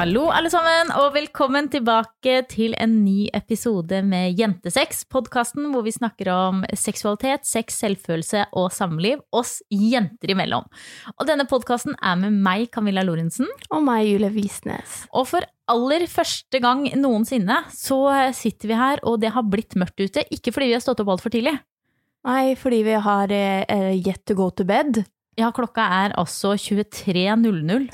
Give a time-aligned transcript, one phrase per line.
[0.00, 5.02] Hallo, alle sammen, og velkommen tilbake til en ny episode med Jentesex.
[5.12, 10.64] Podkasten hvor vi snakker om seksualitet, sex, selvfølelse og samliv oss jenter imellom.
[11.18, 13.50] Og denne podkasten er med meg, Camilla Lorentzen.
[13.68, 15.02] Og meg, Julie Visnes.
[15.12, 18.00] Og for aller første gang noensinne så
[18.32, 20.24] sitter vi her, og det har blitt mørkt ute.
[20.32, 21.58] Ikke fordi vi har stått opp altfor tidlig.
[22.24, 25.04] Nei, fordi vi har uh, yet to go to bed.
[25.40, 27.88] Ja, klokka er altså 23.00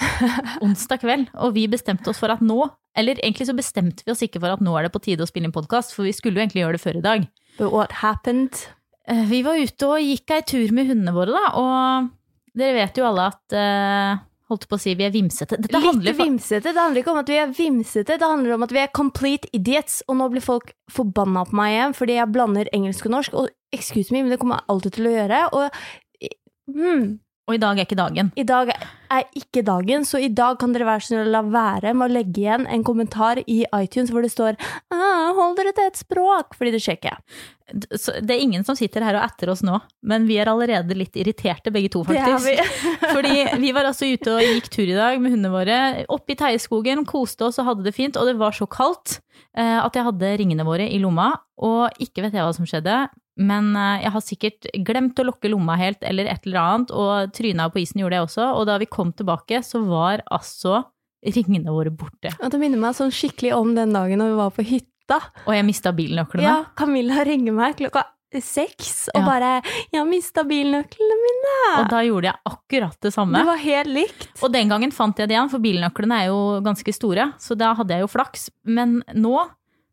[0.67, 2.65] onsdag kveld, og vi bestemte oss for at nå
[2.97, 5.29] Eller egentlig så bestemte vi oss ikke for at nå er det på tide å
[5.29, 7.27] spille inn podkast, for vi skulle jo egentlig gjøre det før i dag.
[7.59, 8.63] But what happened?
[9.07, 12.97] Eh, Vi var ute og gikk ei tur med hundene våre, da, og dere vet
[12.97, 15.57] jo alle at uh, Holdt på å si vi er vimsete.
[15.59, 16.71] Dette Litt vimsete.
[16.71, 19.51] Det handler ikke om at vi er vimsete, det handler om at vi er complete
[19.57, 20.05] idiots.
[20.07, 23.35] Og nå blir folk forbanna på meg igjen fordi jeg blander engelsk og norsk.
[23.35, 25.41] Og excuse me, men det kommer jeg alltid til å gjøre.
[25.59, 26.31] Og
[26.79, 27.09] hmm,
[27.47, 28.33] Og i dag er ikke dagen.
[28.35, 31.93] i dag er ikke dagen, så i dag kan dere være snill å la være
[31.95, 34.59] med å legge igjen en kommentar i iTunes hvor det står
[34.91, 37.15] ah, 'hold dere til et språk', fordi det skjer ikke.
[37.95, 40.95] Så Det er ingen som sitter her og etter oss nå, men vi er allerede
[40.95, 42.57] litt irriterte begge to, Det er vi.
[43.15, 45.79] Fordi vi var altså ute og gikk tur i dag med hundene våre.
[46.09, 48.17] Oppe i Teieskogen, koste oss og hadde det fint.
[48.17, 49.21] Og det var så kaldt
[49.57, 51.33] eh, at jeg hadde ringene våre i lomma.
[51.59, 53.07] Og ikke vet jeg hva som skjedde,
[53.37, 56.91] men eh, jeg har sikkert glemt å lukke lomma helt eller et eller annet.
[56.97, 58.49] Og tryna på isen gjorde jeg også.
[58.57, 60.83] Og da vi kom tilbake, så var altså
[61.27, 62.33] ringene våre borte.
[62.41, 65.21] Og det minner meg sånn skikkelig om den dagen når vi var på hytta.
[65.47, 66.47] Og jeg mista bilnøklene.
[66.47, 68.07] Ja, Camilla ringer meg klokka
[68.43, 69.27] seks og Ja.
[69.27, 71.81] bare 'Jeg har mista bilnøklene mine'.
[71.81, 73.39] Og da gjorde jeg akkurat det samme.
[73.39, 74.43] det var helt likt.
[74.43, 77.75] Og den gangen fant jeg det igjen, for bilnøklene er jo ganske store, så da
[77.75, 78.51] hadde jeg jo flaks.
[78.65, 79.49] Men nå,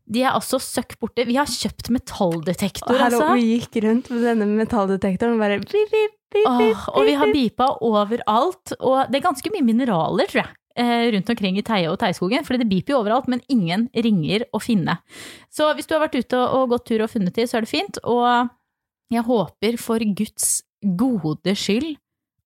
[0.10, 1.24] de er altså søkk borte.
[1.28, 3.38] Vi har kjøpt metalldetektor, hallo, altså.
[3.40, 7.32] vi gikk rundt med denne metalldetektoren og bare bip, bip, bip, Åh, og vi har
[7.32, 7.54] bip.
[7.54, 8.76] bipa overalt.
[8.82, 10.52] Og det er ganske mye mineraler, tror jeg,
[10.84, 12.44] eh, rundt omkring i Teie og Teieskogen.
[12.44, 15.00] For det biper jo overalt, men ingen ringer å finne.
[15.54, 17.68] Så hvis du har vært ute og og gått tur og funnet de, så er
[17.68, 18.02] det fint.
[18.04, 18.50] Og
[19.14, 21.96] jeg håper for Guds gode skyld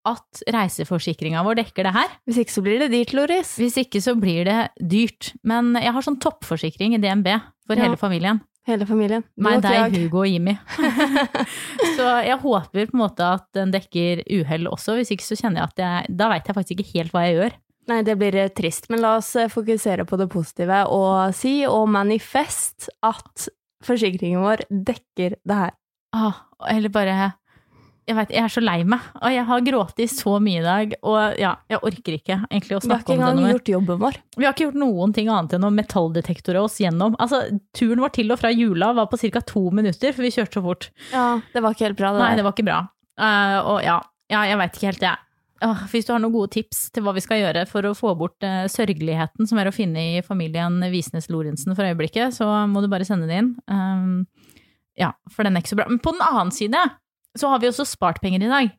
[0.08, 2.14] at reiseforsikringa vår dekker det her.
[2.28, 3.56] Hvis ikke så blir det dyrt, Loris.
[3.60, 5.34] Hvis ikke så blir det dyrt.
[5.48, 7.34] Men jeg har sånn toppforsikring i DNB
[7.68, 7.84] for Ja.
[7.88, 8.42] hele familien.
[8.68, 9.24] Hele familien.
[9.40, 9.94] Meg, deg.
[9.96, 10.58] Hugo og Jimmy.
[11.98, 14.98] så jeg håper på en måte at den dekker uhell også.
[15.00, 17.38] Hvis ikke så kjenner jeg at jeg Da veit jeg faktisk ikke helt hva jeg
[17.38, 17.56] gjør.
[17.88, 21.62] Nei, det blir eh, trist, men la oss eh, fokusere på det positive og si
[21.70, 23.48] og manifest at
[23.88, 25.72] forsikringen vår dekker det her.
[26.18, 27.16] Ah, eller bare
[28.08, 30.94] jeg, vet, jeg er så lei meg, og jeg har grått så mye i dag.
[31.04, 33.72] Og ja, jeg orker ikke egentlig å snakke om det Vi har ikke engang gjort
[33.74, 34.20] jobben vår.
[34.38, 37.18] Vi har ikke gjort noen ting annet enn å metalldetektore oss gjennom.
[37.20, 37.44] Altså,
[37.76, 39.42] Turen vår til og fra Jula var på ca.
[39.44, 40.90] to minutter, for vi kjørte så fort.
[41.12, 42.40] Ja, det var ikke helt bra, det Nei, der.
[42.40, 42.82] det var ikke bra.
[43.18, 43.98] Uh, og ja,
[44.32, 45.24] ja jeg veit ikke helt, jeg.
[45.68, 48.14] Åh, hvis du har noen gode tips til hva vi skal gjøre for å få
[48.16, 52.86] bort uh, sørgeligheten som er å finne i familien Visnes Lorentzen for øyeblikket, så må
[52.86, 53.52] du bare sende det inn.
[53.68, 54.22] Um,
[54.98, 55.90] ja, for den er ikke så bra.
[55.92, 56.86] Men på den annen side
[57.40, 58.76] så har vi også spart penger i dag.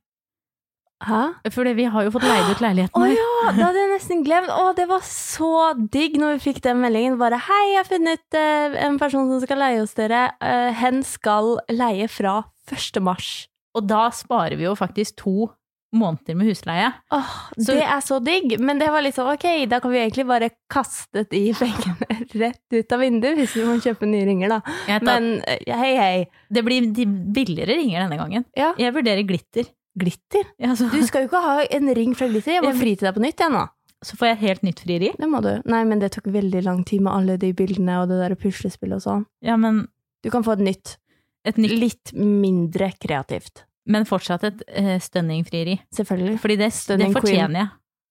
[1.06, 1.50] Hæ?
[1.54, 4.24] Fordi vi har jo fått leid ut leiligheten Å oh, ja, det hadde jeg nesten
[4.26, 4.50] glemt.
[4.50, 5.52] Å, det var så
[5.94, 7.20] digg når vi fikk den meldingen.
[7.20, 10.24] Bare 'Hei, jeg har funnet uh, en person som skal leie hos dere.
[10.42, 12.98] Uh, hen skal leie fra 1.
[12.98, 13.47] mars'.
[13.78, 15.52] Og da sparer vi jo faktisk to
[15.94, 16.91] måneder med husleie.
[17.10, 18.59] Åh, Så- det er så digg.
[18.60, 22.60] Men det var litt sånn ok, da kan vi egentlig bare kaste de pengene rett
[22.72, 24.60] ut av vinduet hvis vi må kjøpe nye ringer, da.
[24.87, 26.27] Jeg tar, Men eh, hei, hei.
[26.53, 28.44] det blir de billigere ringer denne gangen.
[28.56, 29.65] Ja, Jeg vurderer glitter.
[29.98, 30.44] glitter.
[30.60, 32.53] Ja, Du skal jo ikke ha en ring fra glitter.
[32.60, 33.65] Jeg må fri til deg på nytt, jeg nå.
[34.04, 35.09] så får jeg helt nytt frieri.
[35.19, 35.60] Det må du.
[35.66, 39.00] Nei, men det tok veldig lang tid med alle de bildene og det der puslespillet
[39.00, 39.25] og sånn.
[39.43, 39.88] Ja, men
[40.22, 40.97] Du kan få et nytt.
[41.44, 43.65] et nytt Litt mindre kreativt.
[43.88, 45.78] Men fortsatt et uh, stunning frieri.
[45.97, 46.41] Selvfølgelig.
[46.43, 47.69] Fordi det, det fortjener jeg.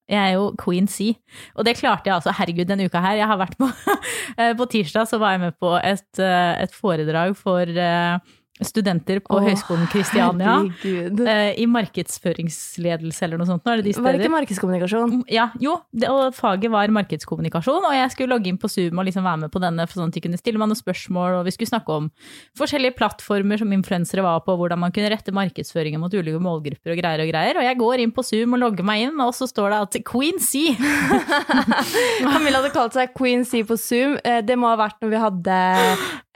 [0.08, 1.12] Jeg er jo queen C.
[1.60, 2.32] Og det klarte jeg altså.
[2.36, 3.20] Herregud, denne uka her.
[3.20, 3.68] Jeg har vært på
[4.40, 9.20] eh, På tirsdag så var jeg med på et, eh, et foredrag for eh, studenter
[9.22, 10.56] på oh, Høgskolen Kristiania.
[10.84, 13.66] Eh, I markedsføringsledelse eller noe sånt.
[13.66, 15.16] Nå er det de Var det ikke markedskommunikasjon?
[15.32, 19.08] Ja, jo, det, og faget var markedskommunikasjon, og jeg skulle logge inn på Zoom og
[19.10, 21.48] liksom være med på denne, for sånn at de kunne stille meg noen spørsmål, og
[21.48, 22.10] vi skulle snakke om
[22.58, 27.02] forskjellige plattformer som influensere var på, hvordan man kunne rette markedsføringen mot ulike målgrupper og
[27.02, 27.62] greier og greier.
[27.62, 30.00] Og jeg går inn på Zoom og logger meg inn, og så står det at
[30.08, 30.66] Queen C
[32.22, 34.18] Camilla hadde kalt seg Queen C på Zoom.
[34.24, 35.58] Eh, Det må ha vært når vi hadde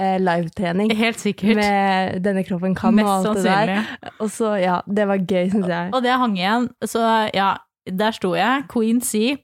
[0.02, 0.92] eh, livetrening.
[0.98, 1.56] Helt sikkert.
[1.62, 4.12] Med Denne kroppen kan og Mest alt det der.
[4.20, 5.92] Og så, ja, det var gøy, syns jeg.
[5.96, 6.68] Og det hang igjen.
[6.84, 7.04] Så
[7.36, 7.54] ja,
[7.88, 9.38] der sto jeg, Queen C.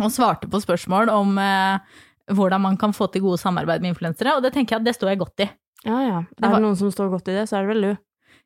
[0.00, 1.98] og svarte på spørsmål om eh,
[2.32, 4.96] hvordan man kan få til gode samarbeid med influensere, og det tenker jeg at det
[4.96, 5.50] står jeg godt i.
[5.84, 6.22] Ja, ja.
[6.40, 7.92] Er det noen som står godt i det, så er det vel du.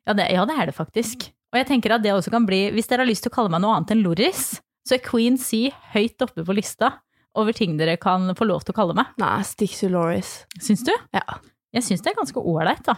[0.05, 1.29] Ja det, ja, det er det faktisk.
[1.53, 3.53] Og jeg tenker at det også kan bli, hvis dere har lyst til å kalle
[3.53, 6.97] meg noe annet enn Loris, så er Queen C høyt oppe på lista
[7.35, 9.11] over ting dere kan få lov til å kalle meg.
[9.19, 10.45] Nei, stick Loris.
[10.61, 10.93] Syns du?
[11.15, 11.39] Ja.
[11.75, 12.95] Jeg syns det er ganske ålreit, da.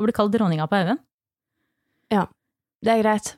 [0.00, 1.00] Å bli kalt dronninga på haugen.
[2.80, 3.34] Det er greit.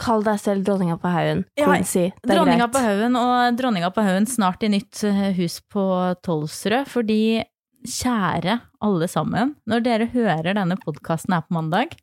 [0.00, 1.44] Kall deg selv dronninga på haugen.
[1.54, 1.68] Ja.
[1.70, 2.74] Det er Dronninga greit.
[2.74, 5.84] på haugen og dronninga på haugen snart i nytt eh, hus på
[6.26, 7.44] Tolvsrød, fordi
[7.86, 11.94] kjære alle sammen, når dere hører denne podkasten her på mandag,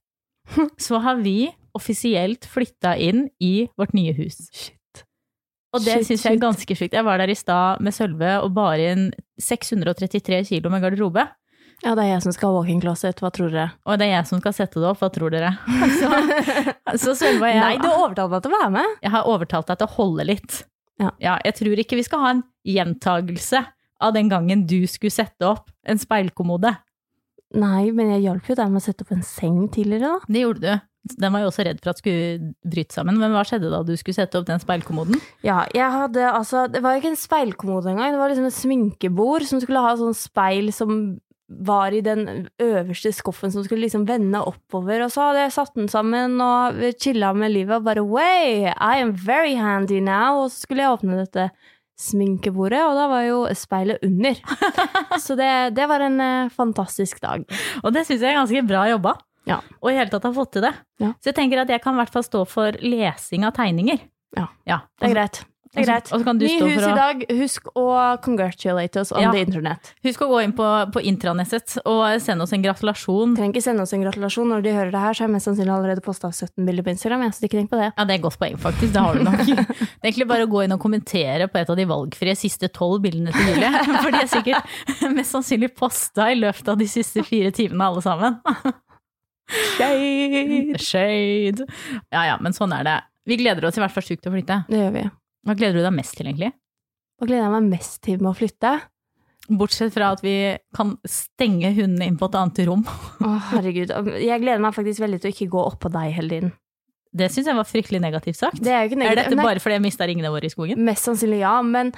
[0.86, 4.46] så har vi offisielt flytta inn i vårt nye hus.
[4.56, 5.04] Shit.
[5.76, 6.96] Og det syns jeg er ganske sjukt.
[6.96, 9.10] Jeg var der i stad med Sølve og bar inn
[9.40, 11.28] 633 kilo med garderobe.
[11.82, 13.72] Ja, det er jeg som skal ha walk-in closet, hva tror dere?
[13.90, 15.56] Og det er jeg som skal sette det opp, hva tror dere?
[16.02, 16.10] Så,
[17.02, 18.96] så Sølva, og jeg Nei, du har overtalt meg til å være med!
[19.02, 20.62] Jeg har overtalt deg til å holde litt.
[21.02, 21.40] Ja.
[21.42, 23.64] jeg tror ikke vi skal ha en gjentagelse
[24.02, 26.76] av den gangen du skulle sette opp en speilkommode.
[27.58, 30.32] Nei, men jeg hjalp jo deg med å sette opp en seng tidligere, da.
[30.32, 30.88] Det gjorde du.
[31.18, 33.96] Den var jo også redd for at skulle bryte sammen, men hva skjedde da du
[33.98, 35.18] skulle sette opp den speilkommoden?
[35.42, 39.48] Ja, jeg hadde altså Det var ikke en speilkommode engang, det var liksom et sminkebord
[39.50, 40.94] som skulle ha sånn speil som
[41.60, 45.76] var i den øverste skuffen som skulle liksom vende oppover, og så hadde jeg satt
[45.78, 50.52] den sammen og chilla med livet og bare way, I am very handy now, og
[50.52, 51.50] så skulle jeg åpne dette
[52.02, 54.40] sminkebordet, og da var jo speilet under.
[55.26, 57.44] Så det, det var en eh, fantastisk dag.
[57.84, 59.14] Og det syns jeg er ganske bra jobba.
[59.50, 59.60] Ja.
[59.82, 60.74] Og i hele tatt har fått til det.
[61.02, 61.14] Ja.
[61.22, 64.02] Så jeg tenker at jeg kan i hvert fall stå for lesing av tegninger.
[64.38, 64.48] Ja.
[64.70, 64.82] ja.
[64.98, 65.44] Det er greit.
[65.72, 66.10] Det er greit.
[66.12, 67.22] Og så kan du Ny stå hus for å i dag.
[67.40, 67.84] Husk å
[68.26, 69.32] congratulate oss on Ja.
[69.32, 69.92] the internet.
[70.04, 73.38] Husk å gå inn på, på intranettet og sende oss en gratulasjon.
[73.38, 75.48] Trenger ikke sende oss en gratulasjon når de hører det her, så har jeg mest
[75.48, 77.24] sannsynlig allerede posta 17 bilder på Instagram.
[77.24, 77.88] Jeg, så ikke tenk på det.
[77.96, 78.92] Ja, det er et godt poeng, faktisk.
[78.92, 79.40] Det har du nok.
[80.02, 82.68] Det er egentlig bare å gå inn og kommentere på et av de valgfrie siste
[82.74, 83.72] tolv bildene til Julie.
[84.04, 84.76] For de er sikkert
[85.16, 88.42] mest sannsynlig posta i løpet av de siste fire timene, alle sammen.
[90.82, 91.64] Shade.
[92.12, 92.98] Ja ja, men sånn er det.
[93.30, 94.62] Vi gleder oss i hvert fall sjukt til å flytte.
[94.68, 95.08] Det gjør vi.
[95.48, 96.52] Hva gleder du deg mest til, egentlig?
[97.18, 98.74] Hva gleder jeg meg mest til med å flytte?
[99.52, 100.36] Bortsett fra at vi
[100.78, 102.84] kan stenge hundene inn på et annet rom.
[102.86, 103.94] Å, herregud.
[104.22, 106.54] Jeg gleder meg faktisk veldig til å ikke gå oppå deg hele tiden.
[107.12, 108.62] Det syns jeg var fryktelig negativt sagt.
[108.64, 110.80] Det er ikke er dette bare fordi jeg mista ringene våre i skogen?
[110.88, 111.92] Mest sannsynlig ja, men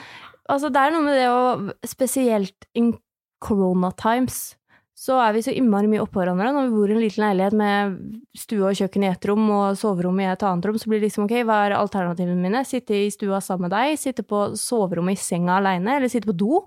[0.50, 1.44] altså, det er noe med det å
[1.86, 2.96] Spesielt in
[3.44, 4.56] corona times,
[4.94, 6.52] så er vi så innmari mye oppå hverandre.
[6.54, 7.96] Når vi bor i en liten leilighet med
[8.38, 11.10] stue og kjøkken i ett rom og soverom i et annet rom, så blir det
[11.10, 12.62] liksom ok, hva er alternativene mine?
[12.68, 16.38] Sitte i stua sammen med deg, sitte på soverommet i senga aleine, eller sitte på
[16.38, 16.62] do?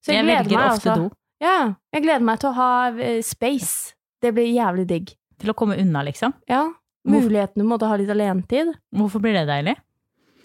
[0.00, 1.16] Så Jeg, gleder velger meg ofte altså- do.
[1.40, 3.94] Ja, jeg gleder meg til å ha eh, space.
[4.20, 5.14] Det blir jævlig digg.
[5.40, 6.34] Til å komme unna, liksom.
[6.48, 6.66] Ja.
[7.08, 8.74] Muligheten du å ha litt alenetid.
[8.92, 9.76] Hvorfor blir det deilig?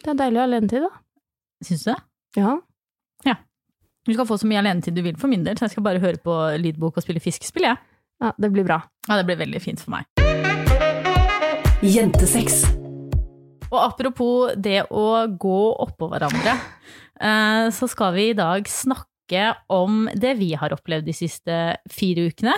[0.04, 0.90] Det er deilig å ha alenetid, da.
[1.64, 1.98] Syns du det?
[2.40, 2.54] Ja.
[3.26, 3.36] Ja.
[4.06, 6.02] Du skal få så mye alenetid du vil for min del, så jeg skal bare
[6.04, 7.80] høre på lydbok og spille fiskespill, jeg.
[8.22, 8.84] ja, det blir bra.
[9.10, 10.06] Ja, det blir veldig fint for meg.
[11.82, 12.62] Jentesex.
[13.72, 16.54] Og apropos det å gå oppå hverandre,
[17.18, 21.60] eh, så skal vi i dag snakke om det vi har opplevd de siste
[21.90, 22.54] fire ukene.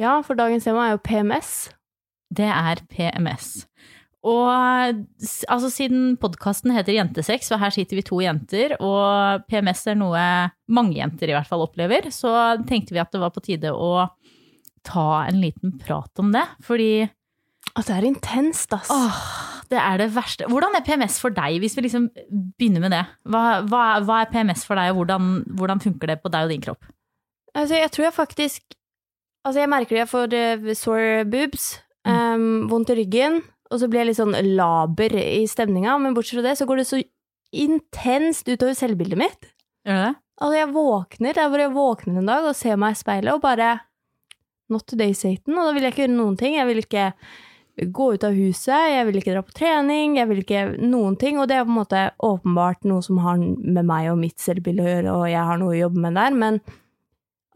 [0.00, 1.70] Ja, for dagens tema er jo PMS.
[2.34, 3.69] Det er PMS.
[4.20, 4.48] Og
[5.48, 10.24] altså siden podkasten heter Jentesex, og her sitter vi to jenter, og PMS er noe
[10.68, 14.10] mange jenter i hvert fall opplever, så tenkte vi at det var på tide å
[14.84, 16.44] ta en liten prat om det.
[16.64, 17.08] Fordi
[17.72, 18.90] At det er intenst, ass.
[18.92, 19.22] åh,
[19.72, 20.48] det er det verste.
[20.50, 22.10] Hvordan er PMS for deg, hvis vi liksom
[22.58, 23.04] begynner med det?
[23.30, 26.52] Hva, hva, hva er PMS for deg, og hvordan, hvordan funker det på deg og
[26.52, 26.90] din kropp?
[27.54, 28.76] Altså, jeg tror jeg faktisk
[29.40, 31.70] Altså, jeg merker det jeg får eh, sore boobs,
[32.04, 33.38] um, vondt i ryggen,
[33.70, 36.80] og så blir jeg litt sånn laber i stemninga, men bortsett fra det så går
[36.80, 36.98] det så
[37.50, 39.52] intenst utover selvbildet mitt.
[39.86, 40.16] Gjør det det?
[40.40, 43.76] Altså, jeg våkner, jeg bare våkner en dag og ser meg i speilet og bare
[44.70, 45.56] Not today, Satan.
[45.58, 46.54] Og da vil jeg ikke gjøre noen ting.
[46.54, 47.06] Jeg vil ikke
[47.90, 51.40] gå ut av huset, jeg vil ikke dra på trening, jeg vil ikke noen ting.
[51.40, 54.84] Og det er på en måte åpenbart noe som har med meg og mitt selvbilde
[54.84, 56.60] å gjøre, og jeg har noe å jobbe med der, men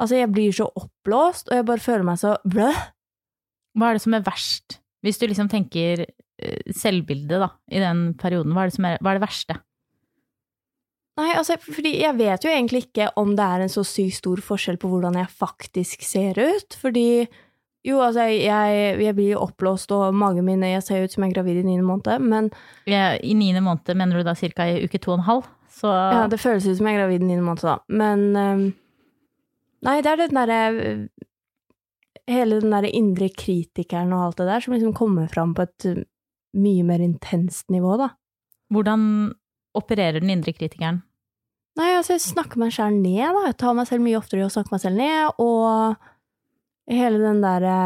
[0.01, 2.71] altså, jeg blir så oppblåst, og jeg bare føler meg så blø.
[3.75, 4.79] Hva er det som er verst?
[5.05, 6.07] Hvis du liksom tenker
[6.75, 9.57] selvbildet, da, i den perioden, hva er det, som er, hva er det verste?
[11.15, 14.41] Nei, altså, fordi jeg vet jo egentlig ikke om det er en så sykt stor
[14.43, 17.29] forskjell på hvordan jeg faktisk ser ut, fordi
[17.85, 21.35] jo, altså, jeg, jeg blir jo oppblåst, og magen min Jeg ser ut som jeg
[21.35, 22.49] er gravid i niende måned, men
[22.89, 24.67] Ja, I niende måned mener du da ca.
[24.67, 25.51] i uke to og en halv?
[25.75, 27.77] Så ja, det føles ut som jeg er gravid i niende måned, da.
[27.93, 28.65] Men um,
[29.85, 30.61] Nei, det er den derre
[32.31, 35.89] Hele den derre indre kritikeren og alt det der som liksom kommer fram på et
[35.91, 36.05] øh,
[36.57, 38.13] mye mer intenst nivå, da.
[38.73, 39.35] hvordan
[39.75, 41.03] opererer den indre kritikeren?
[41.75, 43.47] Nei, altså, jeg snakker meg selv ned, da.
[43.49, 45.97] Jeg tar meg selv mye oftere i å snakke meg selv ned, og
[46.91, 47.79] hele den derre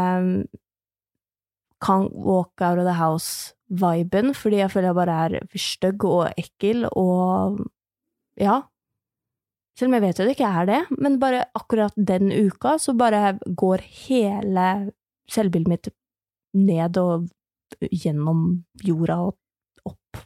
[1.79, 6.41] Can't walk out of the house-viben, fordi jeg føler jeg bare er for stygg og
[6.41, 7.63] ekkel og
[8.39, 8.63] Ja.
[9.79, 12.97] Selv om jeg vet jo det ikke er det, men bare akkurat den uka så
[12.99, 14.69] bare går hele
[15.31, 15.91] selvbildet mitt
[16.59, 17.29] ned og
[17.87, 19.37] gjennom jorda og
[19.87, 20.23] opp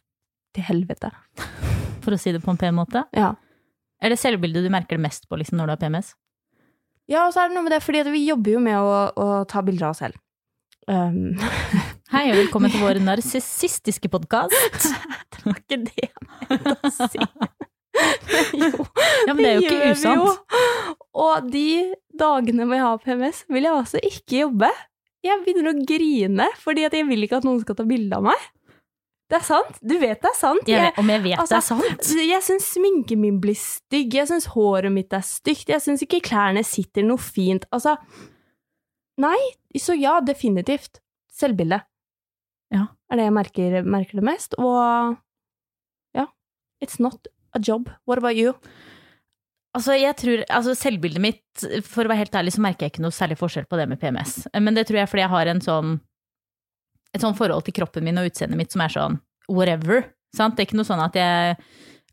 [0.57, 1.11] til helvete.
[2.01, 3.05] For å si det på en pen måte.
[3.13, 3.35] Ja.
[4.01, 6.15] Er det selvbildet du merker det mest på liksom, når du har PMS?
[7.11, 9.27] Ja, og så er det noe med det, fordi vi jobber jo med å, å
[9.51, 10.17] ta bilder av oss selv.
[10.89, 11.37] Um,
[12.15, 14.89] Hei og velkommen til vår narsissistiske podkast.
[15.37, 17.29] det var ikke det jeg mente å si.
[18.63, 18.71] Jo,
[19.27, 20.41] Ja, men det er jo ikke usant.
[21.13, 21.67] Og de
[22.19, 24.71] dagene hvor jeg har PMS, vil jeg altså ikke jobbe.
[25.23, 28.49] Jeg begynner å grine fordi jeg vil ikke at noen skal ta bilde av meg.
[29.33, 29.79] Det er sant.
[29.81, 30.67] Du vet det er sant.
[30.69, 32.11] Jeg Jeg, om jeg vet det er altså, sant?
[32.21, 36.21] jeg syns sminken min blir stygg, jeg syns håret mitt er stygt, jeg syns ikke
[36.27, 37.65] klærne sitter noe fint.
[37.73, 37.97] Altså
[39.23, 39.39] Nei,
[39.77, 41.01] så ja, definitivt.
[41.33, 41.79] Selvbilde.
[42.73, 42.87] Ja.
[43.13, 44.57] Er det jeg merker, merker det mest.
[44.61, 45.17] Og
[46.17, 46.27] ja,
[46.85, 47.91] it's not a job.
[48.09, 48.55] What about you?
[49.73, 51.45] Altså, jeg tror, altså Selvbildet mitt,
[51.87, 54.01] for å være helt ærlig, så merker jeg ikke noe særlig forskjell på det med
[54.03, 54.43] PMS.
[54.61, 55.95] Men det tror jeg fordi jeg har en sånn,
[57.13, 59.17] et sånn forhold til kroppen min og utseendet mitt som er sånn
[59.49, 60.05] whatever.
[60.37, 60.57] Sant?
[60.57, 61.57] Det er ikke noe sånn at jeg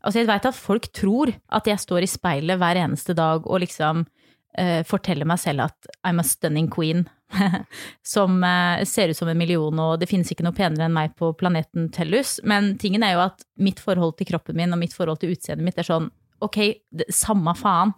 [0.00, 3.60] Altså, jeg veit at folk tror at jeg står i speilet hver eneste dag og
[3.60, 7.02] liksom uh, forteller meg selv at I'm a stunning queen.
[8.14, 11.14] som eh, ser ut som en million, og det finnes ikke noe penere enn meg
[11.18, 12.38] på planeten Tellus.
[12.44, 15.66] Men tingen er jo at mitt forhold til kroppen min og mitt forhold til utseendet
[15.66, 16.10] mitt er sånn
[16.40, 16.58] ok,
[16.96, 17.92] det, samme faen.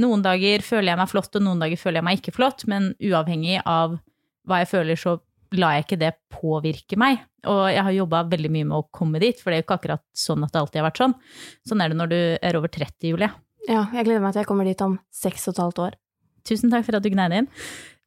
[0.00, 2.94] Noen dager føler jeg meg flott, og noen dager føler jeg meg ikke flott, men
[3.04, 3.98] uavhengig av
[4.48, 5.18] hva jeg føler, så
[5.54, 7.20] lar jeg ikke det påvirke meg.
[7.48, 9.78] Og jeg har jobba veldig mye med å komme dit, for det er jo ikke
[9.78, 11.16] akkurat sånn at det alltid har vært sånn.
[11.68, 13.30] Sånn er det når du er over 30, Julie.
[13.68, 15.98] Ja, jeg gleder meg til jeg kommer dit om seks og et halvt år.
[16.44, 17.50] Tusen takk for at du gnei det inn.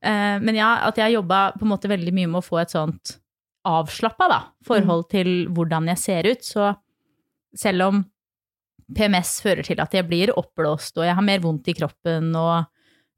[0.04, 2.74] Eh, Men ja, at jeg jobba på en måte veldig mye med å få et
[2.76, 3.18] sånt
[3.68, 6.44] avslappa da, forhold til hvordan jeg ser ut.
[6.46, 6.70] Så
[7.58, 8.06] selv om
[8.96, 12.62] PMS fører til at jeg blir oppblåst, og jeg har mer vondt i kroppen, og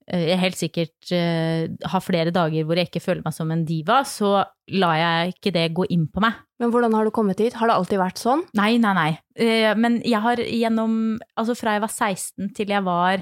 [0.10, 3.66] eh, jeg helt sikkert eh, har flere dager hvor jeg ikke føler meg som en
[3.68, 4.40] diva, så
[4.74, 6.40] lar jeg ikke det gå inn på meg.
[6.60, 7.54] Men hvordan har du kommet dit?
[7.54, 8.42] Har det alltid vært sånn?
[8.58, 9.12] Nei, nei, nei.
[9.80, 10.98] Men jeg har gjennom
[11.40, 13.22] Altså fra jeg var 16 til jeg var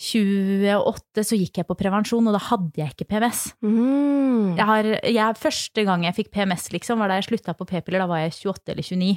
[0.00, 3.42] 28, så gikk jeg på prevensjon, og da hadde jeg ikke PMS.
[3.60, 4.56] Mm.
[4.56, 8.00] Jeg har, jeg, første gang jeg fikk PMS, liksom, var da jeg slutta på p-piller.
[8.00, 9.10] Da var jeg 28 eller 29.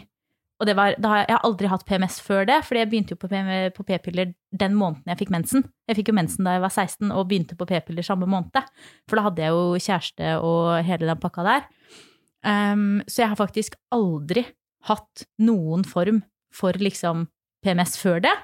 [0.62, 3.16] Og det var, har jeg, jeg har aldri hatt PMS før det, fordi jeg begynte
[3.16, 5.66] jo på p-piller den måneden jeg fikk mensen.
[5.90, 8.76] Jeg fikk jo mensen da jeg var 16, og begynte på p-piller samme måned.
[9.08, 11.66] For da hadde jeg jo kjæreste og hele den pakka der.
[12.44, 14.46] Um, så jeg har faktisk aldri
[14.90, 17.30] hatt noen form for liksom
[17.64, 18.36] PMS før det.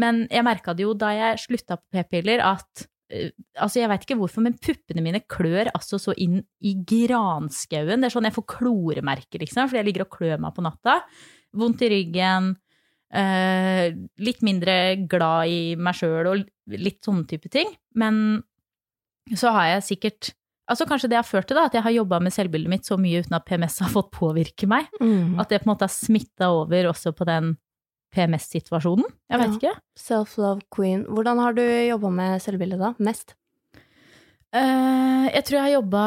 [0.00, 4.04] Men jeg merka det jo da jeg slutta på p-piller, at eh, Altså, jeg veit
[4.06, 8.02] ikke hvorfor, men puppene mine klør altså så inn i granskauen.
[8.02, 10.98] Det er sånn jeg får kloremerker, liksom, fordi jeg ligger og klør meg på natta.
[11.54, 12.56] Vondt i ryggen.
[13.14, 16.40] eh, litt mindre glad i meg sjøl og
[16.74, 17.70] litt sånne type ting.
[17.94, 18.42] Men
[19.38, 20.34] så har jeg sikkert
[20.64, 22.96] Altså Kanskje det har ført til da, at jeg har jobba med selvbildet mitt så
[22.96, 24.86] mye uten at PMS har fått påvirke meg.
[24.96, 25.34] Mm.
[25.36, 27.50] At det på en måte har smitta over også på den
[28.14, 29.06] PMS-situasjonen.
[29.30, 29.56] Jeg veit Ja.
[29.58, 29.80] ikke.
[29.98, 31.04] Self-love queen.
[31.10, 32.94] Hvordan har du jobba med selvbildet da?
[32.98, 33.34] Mest?
[34.54, 36.04] Uh, jeg tror jeg har jobba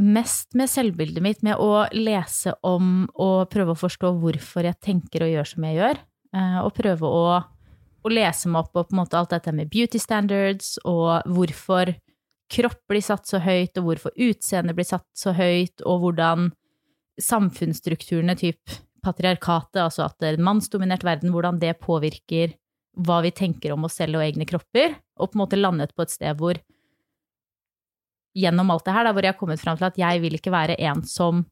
[0.00, 5.26] mest med selvbildet mitt med å lese om og prøve å forstå hvorfor jeg tenker
[5.26, 6.00] og gjør som jeg gjør.
[6.34, 7.24] Uh, og prøve å,
[8.02, 11.94] å lese meg opp på på en måte alt dette med beauty standards, og hvorfor
[12.50, 16.50] kropp blir satt så høyt, og hvorfor utseende blir satt så høyt, og hvordan
[17.20, 22.56] samfunnsstrukturene, typ patriarkatet, altså at det er en mannsdominert verden, hvordan det påvirker
[23.00, 26.04] hva vi tenker om oss selv og egne kropper, og på en måte landet på
[26.04, 26.58] et sted hvor
[28.36, 30.52] gjennom alt det her, da, hvor jeg har kommet fram til at jeg vil ikke
[30.54, 31.44] være en som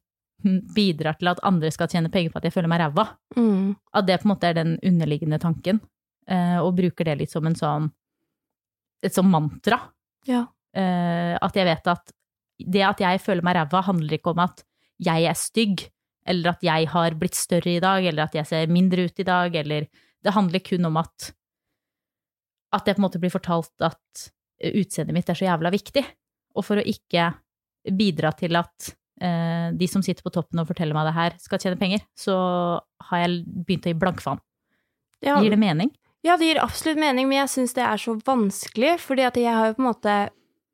[0.75, 3.09] bidrar til at andre skal tjene penger på at jeg føler meg ræva.
[3.35, 3.73] Mm.
[3.91, 5.81] At det på en måte er den underliggende tanken,
[6.29, 7.89] eh, og bruker det litt som en sånn
[9.03, 9.79] et sånn mantra.
[10.27, 10.45] Ja.
[10.75, 12.15] Eh, at jeg vet at
[12.59, 14.63] det at jeg føler meg ræva, handler ikke om at
[14.99, 15.85] jeg er stygg,
[16.29, 19.27] eller at jeg har blitt større i dag, eller at jeg ser mindre ut i
[19.27, 21.31] dag, eller Det handler kun om at
[22.75, 26.03] at jeg på en måte blir fortalt at utseendet mitt er så jævla viktig.
[26.57, 27.31] Og for å ikke
[27.95, 28.91] bidra til at
[29.23, 32.35] eh, de som sitter på toppen og forteller meg det her, skal tjene penger, så
[33.09, 34.43] har jeg begynt å gi blankfaen.
[35.25, 35.89] Ja, Gir det mening?
[36.23, 39.55] Ja, det gir absolutt mening, men jeg syns det er så vanskelig, fordi at jeg
[39.55, 40.15] har jo på en måte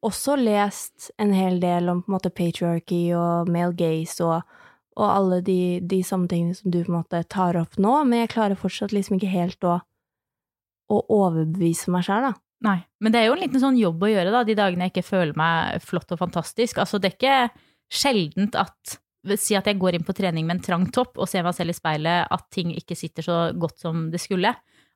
[0.05, 4.41] også lest en hel del om på en måte patriarchy og male gaze og,
[4.96, 8.34] og alle de, de tingene som du på en måte tar opp nå, men jeg
[8.36, 9.80] klarer fortsatt liksom ikke helt å,
[10.88, 12.34] å overbevise meg sjøl, da.
[12.66, 12.80] Nei.
[13.04, 15.10] Men det er jo en liten sånn jobb å gjøre, da, de dagene jeg ikke
[15.10, 16.80] føler meg flott og fantastisk.
[16.82, 19.00] Altså, det er ikke sjeldent at
[19.42, 21.74] Si at jeg går inn på trening med en trang topp og ser meg selv
[21.74, 24.52] i speilet, at ting ikke sitter så godt som det skulle.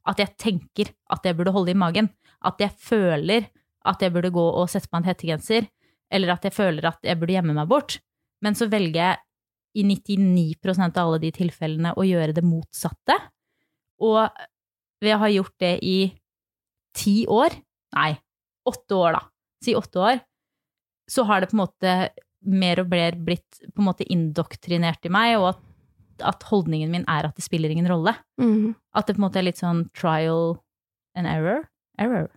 [0.05, 2.11] At jeg tenker at jeg burde holde i magen.
[2.45, 3.47] At jeg føler
[3.89, 5.65] at jeg burde gå og sette på en hettegenser.
[6.13, 7.97] Eller at jeg føler at jeg burde gjemme meg bort.
[8.45, 9.17] Men så velger jeg
[9.77, 13.15] i 99% av alle de tilfellene å gjøre det motsatte.
[14.01, 14.29] Og
[15.03, 15.97] ved å ha gjort det i
[16.97, 17.53] ti år,
[17.95, 18.13] nei,
[18.67, 19.21] åtte år da,
[19.63, 20.19] si åtte år,
[21.09, 21.93] så har det på en måte
[22.45, 25.61] mer og mer blitt på en måte indoktrinert i meg, og at,
[26.33, 28.13] at holdningen min er at det spiller ingen rolle.
[28.41, 28.73] Mm.
[28.95, 30.57] At det på en måte er litt sånn trial
[31.17, 31.65] and error.
[31.99, 32.29] Error.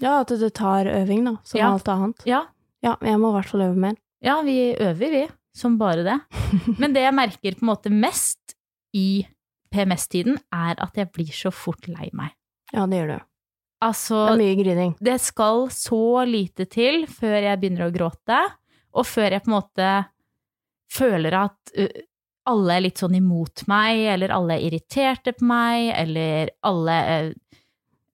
[0.00, 1.72] Ja, at det tar øving, da, som Ja.
[1.74, 2.24] alt annet.
[2.26, 2.46] Ja,
[2.82, 3.94] Ja, jeg må i hvert fall øve mer.
[4.24, 6.18] ja, vi øver, vi, som bare det.
[6.80, 8.56] Men det jeg merker på en måte mest
[8.96, 9.24] i
[9.72, 12.34] PMS-tiden, er at jeg blir så fort lei meg.
[12.72, 13.18] Ja, det gjør du.
[13.82, 14.90] Altså, Det er mye grining.
[15.02, 18.38] det skal så lite til før jeg begynner å gråte,
[18.94, 19.88] og før jeg på en måte
[20.92, 21.72] føler at
[22.52, 26.96] alle er litt sånn imot meg, eller alle er irriterte på meg, eller alle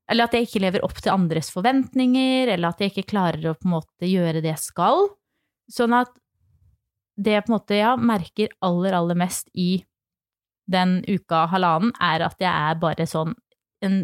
[0.09, 3.57] Eller at jeg ikke lever opp til andres forventninger, eller at jeg ikke klarer å
[3.59, 5.03] på en måte gjøre det jeg skal.
[5.69, 6.09] Sånn at
[7.19, 9.83] det jeg på en måte ja, merker aller, aller mest i
[10.71, 13.35] den uka halvannen, er at jeg er bare sånn
[13.85, 14.03] en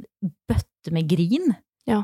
[0.49, 1.53] bøtte med grin.
[1.89, 2.03] Ja.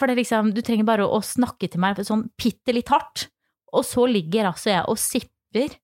[0.00, 3.28] For det liksom, du trenger bare å snakke til meg sånn bitte litt hardt,
[3.72, 5.78] og så ligger altså jeg og sipper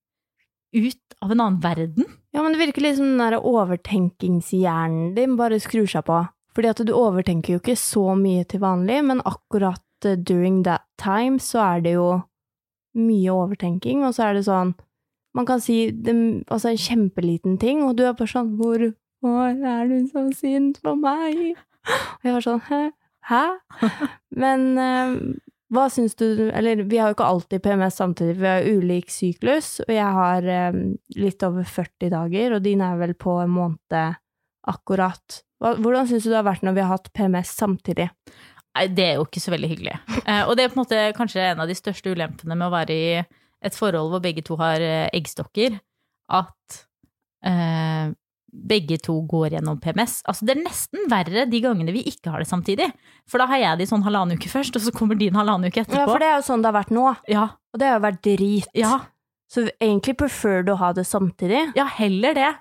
[0.74, 2.08] ut av en annen verden.
[2.34, 6.20] Ja, men det virker litt som den der overtenkingshjernen din bare skrur seg på.
[6.56, 10.84] Fordi at du overtenker jo ikke så mye til vanlig, men akkurat eh, during that
[11.00, 12.08] time så er det jo
[13.00, 14.74] mye overtenking, og så er det sånn
[15.36, 16.14] Man kan si det,
[16.48, 20.94] altså en kjempeliten ting, og du er bare sånn Hvorfor er du så sint på
[20.98, 21.58] meg?
[21.88, 22.80] Og jeg var sånn Hæ?
[23.28, 23.44] Hæ?
[24.42, 25.14] Men eh,
[25.74, 29.74] hva syns du Eller vi har jo ikke alltid PMS samtidig, vi har ulik syklus,
[29.84, 30.78] og jeg har eh,
[31.18, 34.16] litt over 40 dager, og din er vel på en måned
[34.68, 35.42] akkurat.
[35.60, 38.08] Hvordan syns du det har vært når vi har hatt PMS samtidig?
[38.86, 39.96] Det er jo ikke så veldig hyggelig.
[40.24, 42.74] Eh, og det er på en måte kanskje en av de største ulempene med å
[42.74, 43.10] være i
[43.66, 45.80] et forhold hvor begge to har eh, eggstokker,
[46.30, 46.78] at
[47.44, 48.10] eh,
[48.48, 50.22] begge to går gjennom PMS.
[50.30, 52.86] Altså, det er nesten verre de gangene vi ikke har det samtidig.
[53.28, 55.68] For da har jeg det i sånn halvannen uke først, og så kommer din halvannen
[55.68, 56.00] uke etterpå.
[56.00, 58.06] Ja, for det er jo sånn det har vært nå, Ja, og det har jo
[58.06, 58.70] vært drit.
[58.78, 58.94] ja,
[59.52, 61.72] Så egentlig prefer du å ha det samtidig.
[61.76, 62.54] ja, heller det.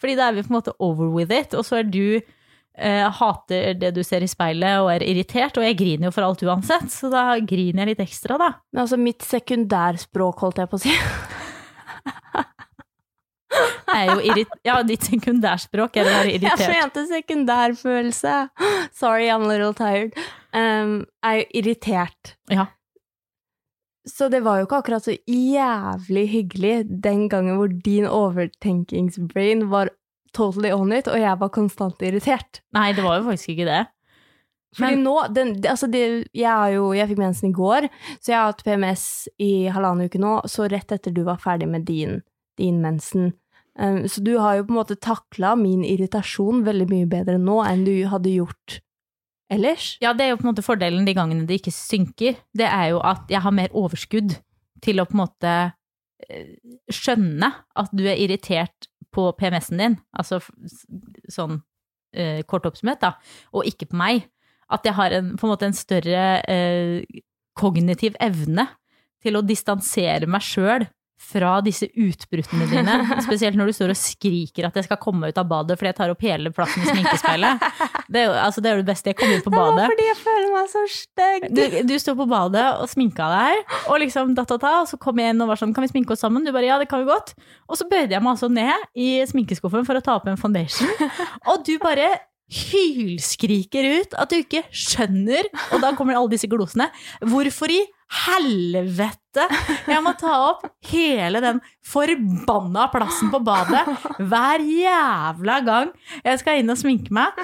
[0.00, 2.20] Fordi da er vi på en måte over with it, og så er du
[2.74, 6.42] hater det du ser i speilet og er irritert, og jeg griner jo for alt
[6.42, 8.48] uansett, så da griner jeg litt ekstra, da.
[8.72, 10.96] Men altså mitt sekundærspråk, holdt jeg på å si.
[13.94, 16.64] Er jo irrit ja, ditt sekundærspråk er å være irritert.
[16.64, 18.36] Jeg mente sekundærfølelse.
[18.96, 20.16] Sorry, I'm a little tired.
[20.54, 22.34] Um, er jo irritert.
[22.52, 22.68] Ja.
[24.08, 29.94] Så det var jo ikke akkurat så jævlig hyggelig den gangen hvor din overtenkingsbrain var
[30.34, 32.62] totally on it, og jeg var konstant irritert.
[32.76, 33.82] Nei, det var jo faktisk ikke det.
[34.74, 38.32] Fordi Men- nå, den, altså det, jeg, har jo, jeg fikk mensen i går, så
[38.32, 41.86] jeg har hatt PMS i halvannen uke nå, så rett etter du var ferdig med
[41.86, 42.22] din,
[42.58, 43.32] din mensen.
[43.78, 47.58] Um, så du har jo på en måte takla min irritasjon veldig mye bedre nå
[47.66, 48.80] enn du hadde gjort
[49.50, 49.96] ellers.
[50.02, 52.38] Ja, det er jo på en måte fordelen de gangene det ikke synker.
[52.54, 54.36] Det er jo at jeg har mer overskudd
[54.84, 55.54] til å på en måte
[56.28, 56.54] eh,
[56.92, 60.40] skjønne at du er irritert på PMS-en din, altså
[61.30, 61.60] sånn
[62.14, 63.14] eh, kort oppsummert, da,
[63.54, 64.26] og ikke på meg.
[64.72, 67.22] At jeg har en, på en måte en større eh,
[67.58, 68.66] kognitiv evne
[69.24, 70.86] til å distansere meg sjøl
[71.20, 72.96] fra disse utbruddene dine,
[73.26, 75.98] spesielt når du står og skriker at jeg skal komme ut av badet fordi jeg
[76.00, 77.64] tar opp hele plassen i sminkespeilet.
[78.08, 79.12] Det er jo altså, det, er jo det beste.
[79.12, 79.76] Jeg kommer ut på badet.
[79.78, 81.48] Det var fordi jeg føler meg så stygg.
[81.54, 85.00] Du, du står på badet og sminka deg, og liksom da, da, da, og så
[85.00, 86.44] kom jeg inn og var sånn, kan vi sminke oss sammen?
[86.44, 87.34] Du bare, ja, det kan vi godt.
[87.70, 90.90] Og så bøyde jeg meg altså ned i sminkeskuffen for å ta opp en foundation,
[91.50, 92.12] og du bare
[92.54, 96.90] hylskriker ut at du ikke skjønner, og da kommer alle disse glosene,
[97.24, 97.80] hvorfor i
[98.14, 99.46] helvete
[99.90, 103.82] jeg må ta opp hele den forbanna plassen på badet
[104.30, 105.90] hver jævla gang
[106.22, 107.34] jeg skal inn og sminke meg.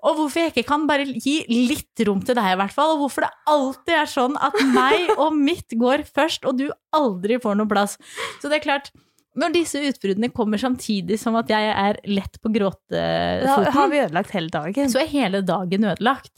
[0.00, 2.94] Og hvorfor jeg ikke kan bare gi litt rom til deg, i hvert fall.
[2.94, 7.40] Og hvorfor det alltid er sånn at meg og mitt går først, og du aldri
[7.42, 7.96] får noe plass.
[8.40, 8.92] Så det er klart,
[9.38, 14.00] når disse utbruddene kommer samtidig som at jeg er lett på gråtefoten Da har vi
[14.04, 14.90] ødelagt hele dagen.
[14.90, 16.32] så er hele dagen ødelagt.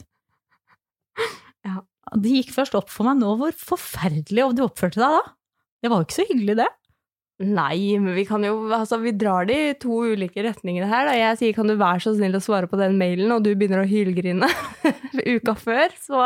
[2.20, 5.34] Det gikk først opp for meg nå hvor forferdelig du oppførte deg da.
[5.82, 6.68] Det var jo ikke så hyggelig, det.
[7.42, 11.14] Nei, men vi kan jo Altså, vi drar det i to ulike retninger her, da.
[11.16, 13.82] Jeg sier kan du være så snill å svare på den mailen, og du begynner
[13.82, 14.50] å hylgrine
[15.34, 16.20] uka før, så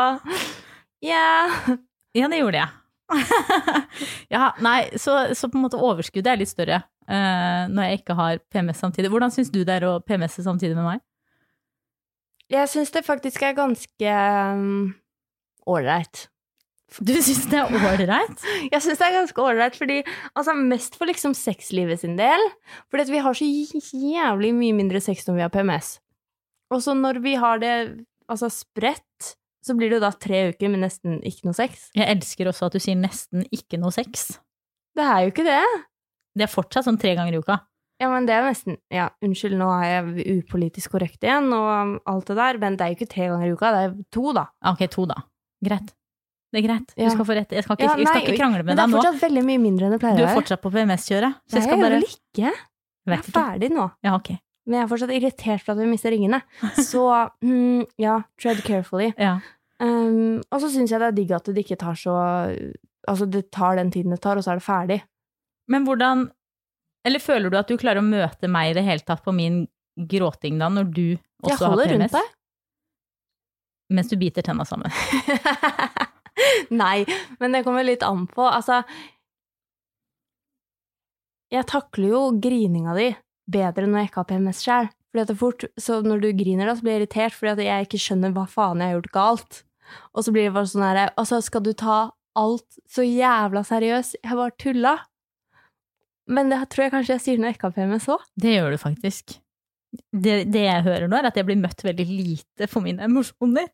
[1.03, 1.77] ja.
[2.17, 2.69] Ja, det gjorde jeg.
[4.35, 8.17] ja, nei, så, så på en måte overskuddet er litt større uh, når jeg ikke
[8.19, 9.11] har PMS samtidig.
[9.13, 11.03] Hvordan syns du det er å PMS-e samtidig med meg?
[12.51, 14.17] Jeg syns det faktisk er ganske
[14.55, 14.91] um,
[15.67, 16.27] ålreit.
[17.03, 18.43] Du syns det er ålreit?
[18.73, 19.99] Jeg syns det er ganske ålreit, fordi
[20.39, 22.43] altså, mest for liksom sexlivet sin del.
[22.91, 25.97] Fordi vi har så jævlig mye mindre sex når vi har PMS.
[26.73, 27.73] Og så når vi har det
[28.31, 31.89] altså spredt, så blir det jo da tre uker med nesten ikke noe sex.
[31.97, 34.29] Jeg elsker også at du sier nesten ikke noe sex.
[34.95, 35.63] Det er jo ikke det.
[36.37, 37.59] Det er fortsatt sånn tre ganger i uka.
[37.97, 42.29] Ja, men det er nesten Ja, unnskyld, nå er jeg upolitisk korrekt igjen og alt
[42.29, 44.45] det der, men det er jo ikke tre ganger i uka, det er to, da.
[44.71, 45.17] Ok, to, da.
[45.65, 45.93] Greit.
[46.53, 46.91] Det er greit.
[46.95, 47.09] Ja.
[47.09, 47.51] Du skal få rett.
[47.51, 48.97] Jeg skal ikke, Ja, jeg skal ikke krangle med deg Men det er er nå.
[49.01, 50.27] fortsatt veldig mye mindre enn det pleier å være.
[50.27, 51.39] Du er fortsatt på PMS-kjøret.
[51.49, 52.51] Så jeg skal jeg bare vel ikke.
[53.07, 53.87] Jeg er ferdig nå.
[54.07, 54.29] Ja, ok.
[54.67, 56.39] Men jeg er fortsatt irritert for at vi mister ringene.
[56.79, 57.03] Så
[57.43, 59.11] mm, ja, tread carefully.
[59.27, 59.37] Ja.
[59.77, 62.15] Um, og så syns jeg det er digg at det ikke tar så
[63.07, 64.97] Altså, det tar den tiden det tar, og så er det ferdig.
[65.69, 66.25] Men hvordan
[67.05, 69.61] Eller føler du at du klarer å møte meg i det hele tatt på min
[69.95, 71.53] gråting da, når du også har PMS?
[71.53, 72.33] Jeg holder rundt deg.
[73.93, 74.91] Mens du biter tenna sammen.
[76.81, 77.05] Nei,
[77.39, 78.43] men det kommer litt an på.
[78.45, 78.81] Altså
[81.53, 83.07] Jeg takler jo grininga di
[83.47, 84.89] bedre når jeg ikke har PMS sjøl.
[85.07, 87.63] Fordi at det fort, så når du griner, da, så blir jeg irritert fordi at
[87.63, 89.59] jeg ikke skjønner hva faen jeg har gjort galt.
[90.11, 91.99] Og så blir det bare sånn herre Altså, skal du ta
[92.37, 94.19] alt så jævla seriøst?
[94.19, 94.95] Jeg bare tulla.
[96.27, 98.25] Men det tror jeg kanskje jeg sier når jeg ikke har PMS òg.
[98.35, 99.37] Det gjør du faktisk.
[100.11, 103.69] Det, det jeg hører nå, er at jeg blir møtt veldig lite for mine emosjoner.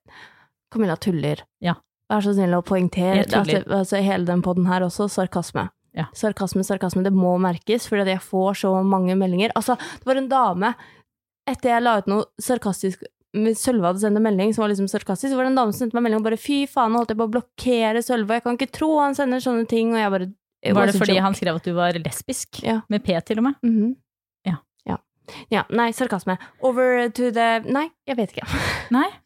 [0.73, 1.43] Camilla tuller.
[1.63, 1.77] Ja.
[2.11, 5.69] Vær så snill å poengtere altså, altså, hele den podden her også, sarkasme.
[5.97, 6.07] Ja.
[6.17, 9.53] Sarkasme, sarkasme, det må merkes, fordi jeg får så mange meldinger.
[9.57, 10.73] Altså, det var en dame,
[11.49, 15.31] etter jeg la ut noe sarkastisk Sølve hadde sendt en melding som var liksom sarkastisk,
[15.31, 17.17] så var det en dame som sendte meg melding og bare fy faen, holdt jeg
[17.17, 20.27] på å blokkere Sølve, jeg kan ikke tro han sender sånne ting, og jeg bare
[20.77, 22.61] Var det fordi han skrev at du var lesbisk?
[22.61, 22.83] Ja.
[22.93, 23.57] Med P til og med?
[23.65, 23.97] Mm Ja.
[25.53, 25.63] Ja.
[25.71, 26.37] Nei, sarkasme.
[26.65, 28.47] Over to the Nei, jeg vet ikke.
[28.95, 29.07] Nei?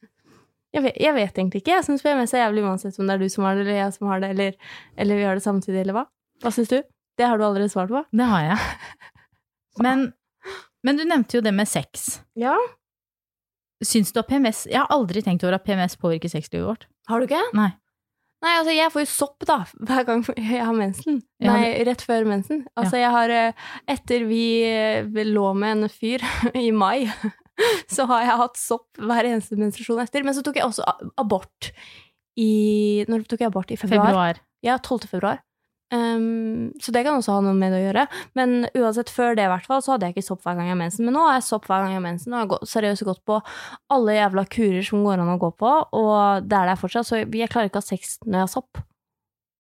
[0.76, 1.72] Jeg vet, jeg vet egentlig ikke.
[1.72, 3.94] Jeg syns PMS er jævlig uansett om det er du som har det, eller jeg
[3.96, 4.58] som har det, eller,
[5.00, 6.04] eller vi har det samtidig, eller hva.
[6.44, 6.76] Hva syns du?
[7.18, 8.02] Det har du allerede svart på.
[8.12, 8.58] Det har jeg.
[9.82, 10.04] Men,
[10.86, 12.20] men du nevnte jo det med sex.
[12.38, 12.54] Ja.
[13.82, 16.86] Syns du at PMS Jeg har aldri tenkt over at PMS påvirker sexlivet vårt.
[17.10, 17.42] Har du ikke?
[17.58, 17.72] Nei.
[18.46, 19.58] Nei, altså, jeg får jo sopp, da,
[19.90, 21.22] hver gang jeg har mensen.
[21.42, 22.66] Ja, Nei, rett før mensen.
[22.78, 26.22] Altså, jeg har eh, Etter vi eh, lå med en fyr
[26.68, 27.08] i mai,
[27.94, 30.28] så har jeg hatt sopp hver eneste menstruasjon etter.
[30.28, 30.86] Men så tok jeg også
[31.18, 31.72] abort
[32.38, 33.74] i Når tok jeg abort?
[33.74, 34.12] I februar?
[34.12, 34.42] Februar.
[34.66, 35.10] Ja, 12.
[35.10, 35.42] februar.
[35.90, 38.04] Um, så det kan også ha noe med det å gjøre.
[38.36, 40.76] Men uansett, før det i hvert fall, så hadde jeg ikke sopp hver gang jeg
[40.76, 41.06] har mensen.
[41.08, 43.22] Men nå har jeg sopp hver gang jeg har mensen, og jeg har seriøst gått
[43.30, 43.38] på
[43.96, 45.72] alle jævla kurer som går an å gå på,
[46.02, 48.52] og det er der fortsatt, så jeg klarer ikke å ha sex når jeg har
[48.58, 48.82] sopp.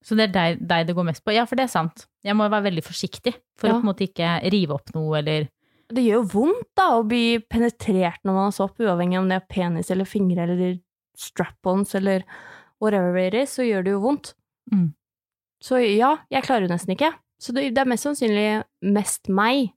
[0.08, 1.34] Så det er deg, deg det går mest på?
[1.36, 2.06] Ja, for det er sant.
[2.24, 3.74] Jeg må være veldig forsiktig for Ja.
[3.74, 5.48] å på en måte ikke rive opp noe eller
[5.90, 9.38] Det gjør jo vondt da å bli penetrert når man har sopp, uavhengig om det
[9.40, 10.80] er penis eller fingre eller
[11.18, 12.24] strap-ons eller
[12.84, 14.34] whatever it is, så gjør det jo vondt.
[14.72, 14.90] Mm.
[15.63, 17.12] Så ja, jeg klarer jo nesten ikke.
[17.41, 19.72] Så det, er mest sannsynlig mest meg.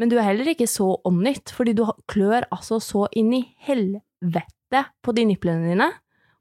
[0.00, 0.96] Men du er heller ikke så
[1.30, 5.90] it, fordi du klør altså så inn i helvete på de niplene dine.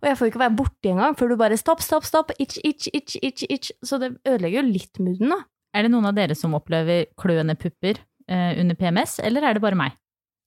[0.02, 2.90] Og jeg får ikke være borti engang før du bare stopp, stopp, stopp, itch, itch,
[2.94, 3.72] itch, itch, itch.
[3.86, 5.44] Så det ødelegger jo litt mooden, da.
[5.78, 9.64] Er det noen av dere som opplever kløende pupper eh, under PMS, eller er det
[9.64, 9.94] bare meg?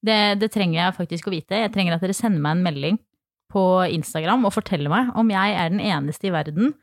[0.04, 1.62] Det, det trenger jeg faktisk å vite.
[1.62, 2.98] Jeg trenger at dere sender meg en melding
[3.54, 3.62] på
[3.94, 6.74] Instagram og forteller meg om jeg er den eneste i verden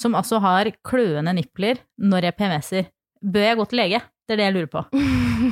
[0.00, 2.90] som altså har kløende nipler når jeg PMS-er.
[3.24, 4.00] Bør jeg gå til lege?
[4.26, 4.80] Det er det jeg lurer på.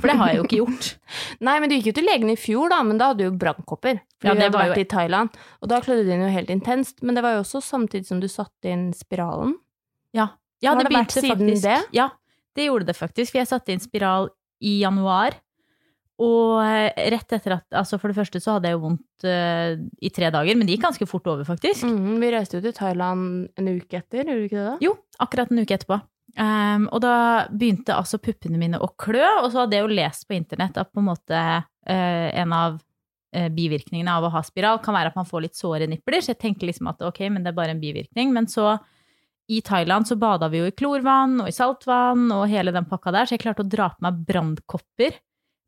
[0.01, 0.87] For det har jeg jo ikke gjort.
[1.47, 3.35] Nei, men du gikk jo til legen i fjor, da, men da hadde du jo
[3.39, 4.01] brannkopper.
[4.19, 6.25] For Ja, du det hadde var vært jo- i Thailand, og da klødde det inn
[6.27, 7.03] jo helt intenst.
[7.07, 9.55] Men det var jo også samtidig som du satte inn spiralen.
[10.15, 10.29] Ja,
[10.65, 11.63] ja det det begynte faktisk.
[11.63, 11.79] det?
[11.95, 12.09] Ja,
[12.59, 13.31] det gjorde det faktisk.
[13.33, 14.29] For jeg satte inn spiral
[14.61, 15.39] i januar.
[16.23, 19.75] Og eh, rett etter at Altså, for det første så hadde jeg jo vondt uh,
[19.99, 21.87] i tre dager, men det gikk ganske fort over, faktisk.
[21.89, 24.77] Mm, vi reiste jo til Thailand en uke etter, gjorde vi ikke det da?
[24.85, 25.99] Jo, akkurat en uke etterpå.
[26.35, 27.17] Um, og da
[27.51, 30.91] begynte altså puppene mine å klø, og så hadde jeg jo lest på internett at
[30.91, 35.19] på en måte uh, en av uh, bivirkningene av å ha spiral kan være at
[35.19, 37.75] man får litt såre nipler, så jeg tenker liksom at ok, men det er bare
[37.75, 38.31] en bivirkning.
[38.35, 38.77] Men så
[39.51, 43.13] i Thailand så bada vi jo i klorvann og i saltvann og hele den pakka
[43.15, 45.19] der, så jeg klarte å dra på meg brannkopper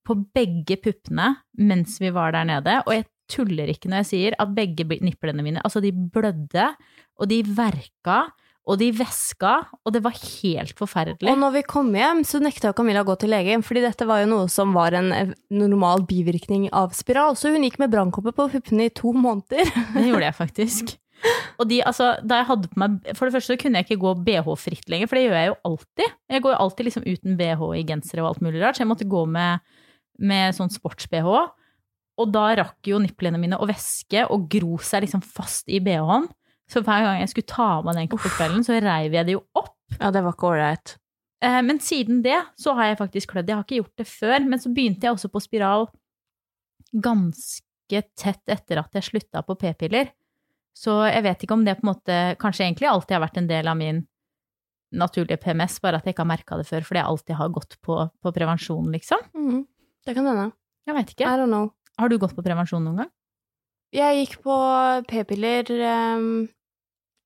[0.06, 2.80] på begge puppene mens vi var der nede.
[2.86, 6.68] Og jeg tuller ikke når jeg sier at begge nipplene niplene mine, altså de blødde,
[7.16, 8.26] og de verka,
[8.66, 9.52] og de væska,
[9.86, 11.30] og det var helt forferdelig.
[11.30, 14.24] Og når vi kom hjem, så nekta Camilla å gå til legen, fordi dette var
[14.24, 18.34] jo noe som var en eh, normal bivirkning av spiral, så hun gikk med brannkopper
[18.34, 19.70] på puppene i to måneder.
[19.94, 20.96] Det gjorde jeg faktisk.
[21.56, 24.02] Og de, altså, da jeg hadde på meg For det første så kunne jeg ikke
[24.02, 26.16] gå BH-fritt lenger, for det gjør jeg jo alltid.
[26.34, 28.90] Jeg går jo alltid liksom uten BH i gensere og alt mulig rart, så jeg
[28.90, 29.78] måtte gå med,
[30.18, 31.30] med sånn sports-BH.
[32.16, 36.28] Og da rakk jo nipplene mine å væske og gro seg liksom fast i BH-en.
[36.66, 39.42] Så hver gang jeg skulle ta av meg den kvelden, så reiv jeg det jo
[39.54, 39.74] opp.
[40.00, 40.96] Ja, det var ikke ålreit.
[41.44, 43.48] Eh, Men siden det så har jeg faktisk klødd.
[43.52, 45.86] Jeg har ikke gjort det før, men så begynte jeg også på spiral
[46.92, 50.10] ganske tett etter at jeg slutta på p-piller.
[50.76, 53.48] Så jeg vet ikke om det på en måte kanskje egentlig alltid har vært en
[53.48, 54.02] del av min
[54.96, 57.78] naturlige PMS, bare at jeg ikke har merka det før, fordi jeg alltid har gått
[57.84, 59.24] på, på prevensjon, liksom.
[59.36, 59.64] Mhm.
[60.06, 60.50] Det kan hende.
[60.86, 61.30] Jeg vet I ikke.
[61.40, 61.70] don't know.
[61.98, 63.12] Har du gått på prevensjon noen gang?
[63.96, 64.54] Jeg gikk på
[65.08, 65.70] p-piller
[66.18, 66.26] um,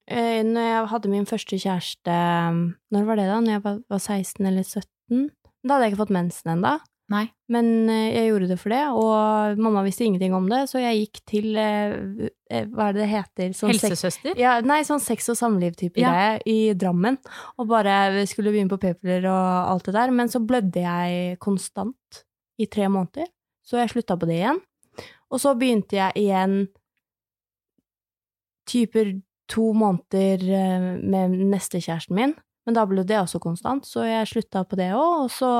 [0.07, 2.15] eh, når jeg hadde min første kjæreste
[2.53, 2.61] um,
[2.95, 3.41] Når var det, da?
[3.43, 5.27] Når jeg var, var 16 eller 17?
[5.65, 6.77] Da hadde jeg ikke fått mensen ennå.
[7.11, 7.25] Nei.
[7.51, 11.01] Men eh, jeg gjorde det for det, og mamma visste ingenting om det, så jeg
[11.01, 11.97] gikk til eh,
[12.71, 13.51] Hva er det det heter?
[13.59, 14.39] Sånn Helsesøster?
[14.39, 16.13] Ja, nei, sånn sex og samliv-type Ja.
[16.15, 17.19] greie i Drammen.
[17.59, 20.15] Og bare skulle begynne på p-piller og alt det der.
[20.15, 22.23] Men så blødde jeg konstant
[22.61, 23.31] i tre måneder,
[23.65, 24.61] så jeg slutta på det igjen.
[25.31, 26.61] Og så begynte jeg igjen
[28.71, 29.15] typer
[29.51, 32.37] to måneder eh, med neste kjæresten min.
[32.67, 35.27] Men da ble det også konstant, så jeg slutta på det òg.
[35.27, 35.53] Og så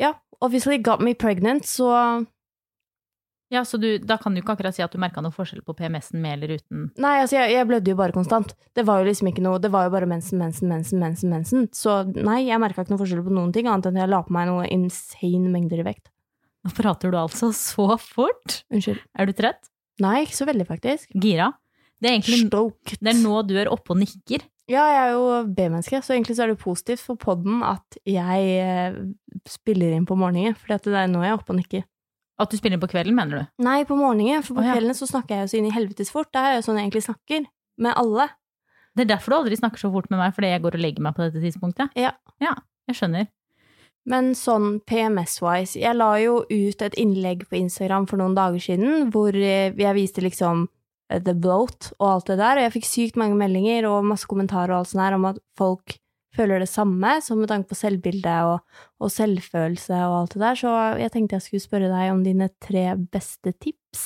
[0.00, 2.24] Ja, obviously got me pregnant, så
[3.50, 5.74] Ja, så du, da kan du ikke akkurat si at du merka noe forskjell på
[5.74, 8.54] PMS-en med eller uten Nei, altså, jeg, jeg blødde jo bare konstant.
[8.78, 11.66] Det var jo liksom ikke noe Det var jo bare mensen, mensen, mensen, mensen, mensen.
[11.74, 14.22] Så nei, jeg merka ikke noe forskjell på noen ting, annet enn at jeg la
[14.26, 16.12] på meg noe insane mengder i vekt.
[16.62, 18.60] Nå prater du altså så fort.
[18.70, 19.02] Unnskyld.
[19.18, 19.70] Er du trøtt?
[20.00, 21.10] Nei, ikke så veldig, faktisk.
[21.18, 21.50] Gira?
[22.00, 22.96] Det er egentlig Stoked.
[23.02, 24.46] det er nå du er oppe og nikker.
[24.70, 28.52] Ja, jeg er jo B-menneske, så egentlig så er det positivt for podden at jeg
[28.62, 29.00] eh,
[29.50, 31.82] spiller inn på morgenen, for det er nå jeg er oppe og nikker.
[32.40, 33.64] At du spiller inn på kvelden, mener du?
[33.66, 34.76] Nei, på morgenen, for på oh, ja.
[34.78, 36.30] kvelden så snakker jeg jo så inn i helvetes fort.
[36.32, 37.48] Det er jo sånn jeg egentlig snakker.
[37.80, 38.26] Med alle.
[38.96, 41.04] Det er derfor du aldri snakker så fort med meg, fordi jeg går og legger
[41.04, 41.94] meg på dette tidspunktet?
[41.96, 42.14] Ja.
[42.42, 42.56] Ja,
[42.90, 43.28] jeg skjønner.
[44.08, 49.10] Men sånn PMS-wise, jeg la jo ut et innlegg på Instagram for noen dager siden
[49.12, 50.64] hvor eh, jeg viste liksom
[51.12, 54.28] eh, the bloat og alt det der, og jeg fikk sykt mange meldinger og masse
[54.30, 55.98] kommentarer og alt sånt her om at folk
[56.36, 60.58] føler det samme, så med tanke på selvbilde og, og selvfølelse og alt det der,
[60.60, 64.04] så jeg tenkte jeg skulle spørre deg om dine tre beste tips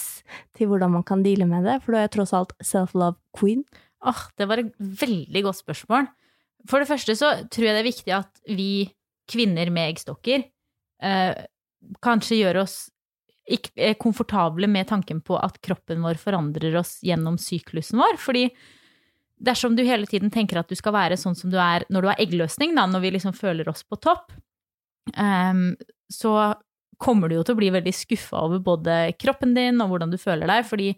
[0.56, 3.64] til hvordan man kan deale med det, for du er tross alt self-love queen.
[4.04, 6.08] Åh, det var et veldig godt spørsmål.
[6.70, 8.72] For det første så tror jeg det er viktig at vi
[9.28, 10.46] kvinner med eggstokker
[11.04, 11.44] eh,
[12.04, 12.76] kanskje gjør oss
[13.44, 18.16] ikke eh, komfortable med tanken på at kroppen vår forandrer oss gjennom syklusen vår.
[18.20, 18.46] Fordi
[19.40, 22.10] dersom du hele tiden tenker at du skal være sånn som du er når du
[22.12, 24.32] har eggløsning, da, når vi liksom føler oss på topp,
[25.16, 25.72] um,
[26.12, 26.54] så
[27.02, 30.18] kommer du jo til å bli veldig skuffa over både kroppen din og hvordan du
[30.20, 30.92] føler deg, fordi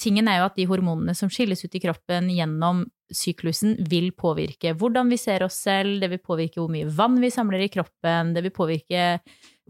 [0.00, 2.84] tingen er jo at de hormonene som skilles ut i kroppen gjennom
[3.14, 7.30] syklusen, vil påvirke hvordan vi ser oss selv, det vil påvirke hvor mye vann vi
[7.32, 9.18] samler i kroppen, det vil påvirke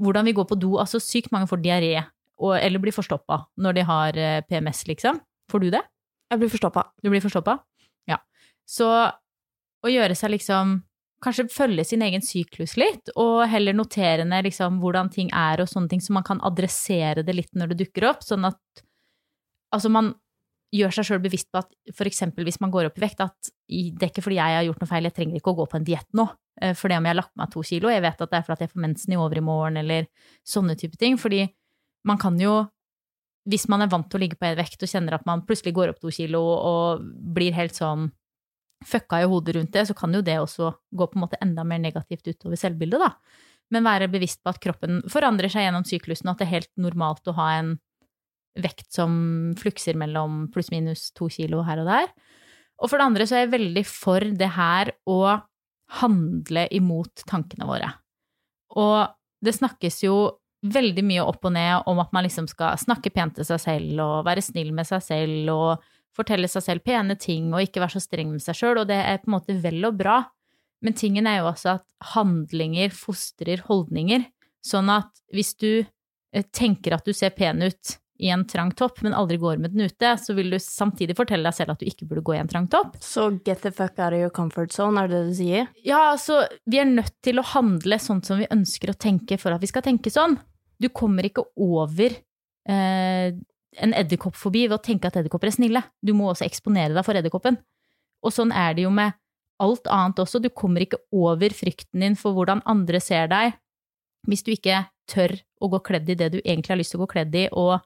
[0.01, 0.77] hvordan vi går på do.
[0.81, 5.21] Altså sykt mange får diaré og, eller blir forstoppa når de har eh, PMS, liksom.
[5.51, 5.83] Får du det?
[6.33, 6.89] Jeg blir forstoppa.
[7.03, 7.59] Du blir forstoppa?
[8.69, 8.89] Så
[9.85, 10.83] å gjøre seg liksom
[11.25, 15.71] Kanskje følge sin egen syklus litt, og heller notere ned liksom hvordan ting er og
[15.71, 18.83] sånne ting, så man kan adressere det litt når det dukker opp, sånn at
[19.73, 20.11] altså man
[20.75, 24.05] gjør seg sjøl bevisst på at eksempel hvis man går opp i vekt, at det
[24.05, 25.87] er ikke fordi jeg har gjort noe feil, jeg trenger ikke å gå på en
[25.87, 26.27] diett nå,
[26.77, 28.67] For det om jeg har lagt meg to kilo, jeg vet at det er fordi
[28.67, 30.11] jeg får mensen i overmorgen, eller
[30.45, 31.47] sånne type ting, fordi
[32.05, 32.67] man kan jo
[33.49, 35.75] hvis man er vant til å ligge på en vekt og kjenner at man plutselig
[35.77, 38.11] går opp to kilo og blir helt sånn
[38.85, 41.65] fucka i hodet rundt det, så kan jo det også gå på en måte enda
[41.67, 43.13] mer negativt utover selvbildet, da.
[43.73, 46.73] Men være bevisst på at kroppen forandrer seg gjennom syklusen, og at det er helt
[46.81, 47.75] normalt å ha en
[48.61, 49.17] vekt som
[49.59, 52.13] flukser mellom pluss-minus to kilo her og der.
[52.83, 55.21] Og for det andre så er jeg veldig for det her å
[56.01, 57.91] handle imot tankene våre.
[58.79, 59.11] Og
[59.45, 60.17] det snakkes jo
[60.65, 64.01] veldig mye opp og ned om at man liksom skal snakke pent til seg selv
[64.01, 67.97] og være snill med seg selv og fortelle seg selv pene ting og ikke være
[67.97, 70.21] så streng med seg sjøl, og det er på en måte vel og bra.
[70.85, 74.27] Men tingen er jo også at handlinger fostrer holdninger.
[74.65, 79.01] Sånn at hvis du eh, tenker at du ser pen ut i en trang topp,
[79.03, 81.89] men aldri går med den ute, så vil du samtidig fortelle deg selv at du
[81.89, 82.99] ikke burde gå i en trang topp.
[83.03, 85.73] Så get the fuck out of your comfort zone, er det det du sier?
[85.87, 89.57] Ja, altså, vi er nødt til å handle sånn som vi ønsker å tenke for
[89.57, 90.39] at vi skal tenke sånn.
[90.79, 93.35] Du kommer ikke over eh,
[93.83, 95.83] en edderkoppfobi ved å tenke at edderkopper er snille.
[96.03, 97.59] Du må også eksponere deg for edderkoppen.
[98.25, 99.13] Og sånn er det jo med
[99.63, 100.41] alt annet også.
[100.43, 103.55] Du kommer ikke over frykten din for hvordan andre ser deg,
[104.27, 107.05] hvis du ikke tør å gå kledd i det du egentlig har lyst til å
[107.05, 107.81] gå kledd i, og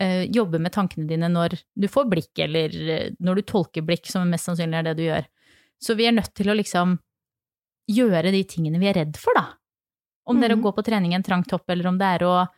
[0.00, 4.06] eh, jobbe med tankene dine når du får blikk, eller eh, når du tolker blikk,
[4.12, 5.24] som mest sannsynlig er det du gjør.
[5.80, 6.98] Så vi er nødt til å liksom
[7.90, 9.46] gjøre de tingene vi er redd for, da.
[10.28, 10.62] Om det er å Mhm.
[10.62, 12.48] gå på trening i en trang topp, eller om det er å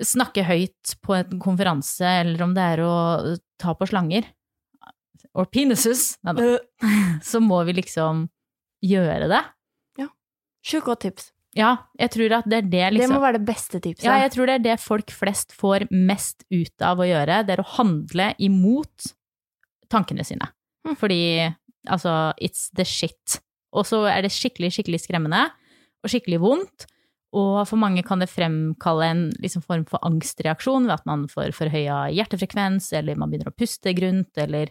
[0.00, 2.94] snakke høyt på en konferanse, eller om det er å
[3.60, 4.28] ta på slanger,
[5.32, 6.48] or penises, nei da,
[7.30, 8.26] så må vi liksom
[8.84, 9.42] gjøre det.
[10.00, 10.08] Ja.
[10.66, 11.30] Sjukt godt tips.
[11.56, 14.06] Ja, jeg tror at det er det Det liksom må være det beste tipset.
[14.06, 17.56] Ja, jeg tror det er det folk flest får mest ut av å gjøre, det
[17.56, 19.12] er å handle imot
[19.92, 20.48] tankene sine.
[20.86, 20.96] Mm.
[20.96, 21.20] Fordi,
[21.92, 23.36] altså, it's the shit.
[23.76, 25.44] Og så er det skikkelig, skikkelig skremmende,
[26.02, 26.86] og skikkelig vondt,
[27.32, 31.54] og for mange kan det fremkalle en liksom, form for angstreaksjon ved at man får
[31.56, 34.68] forhøya hjertefrekvens, eller man begynner å puste grunt, eller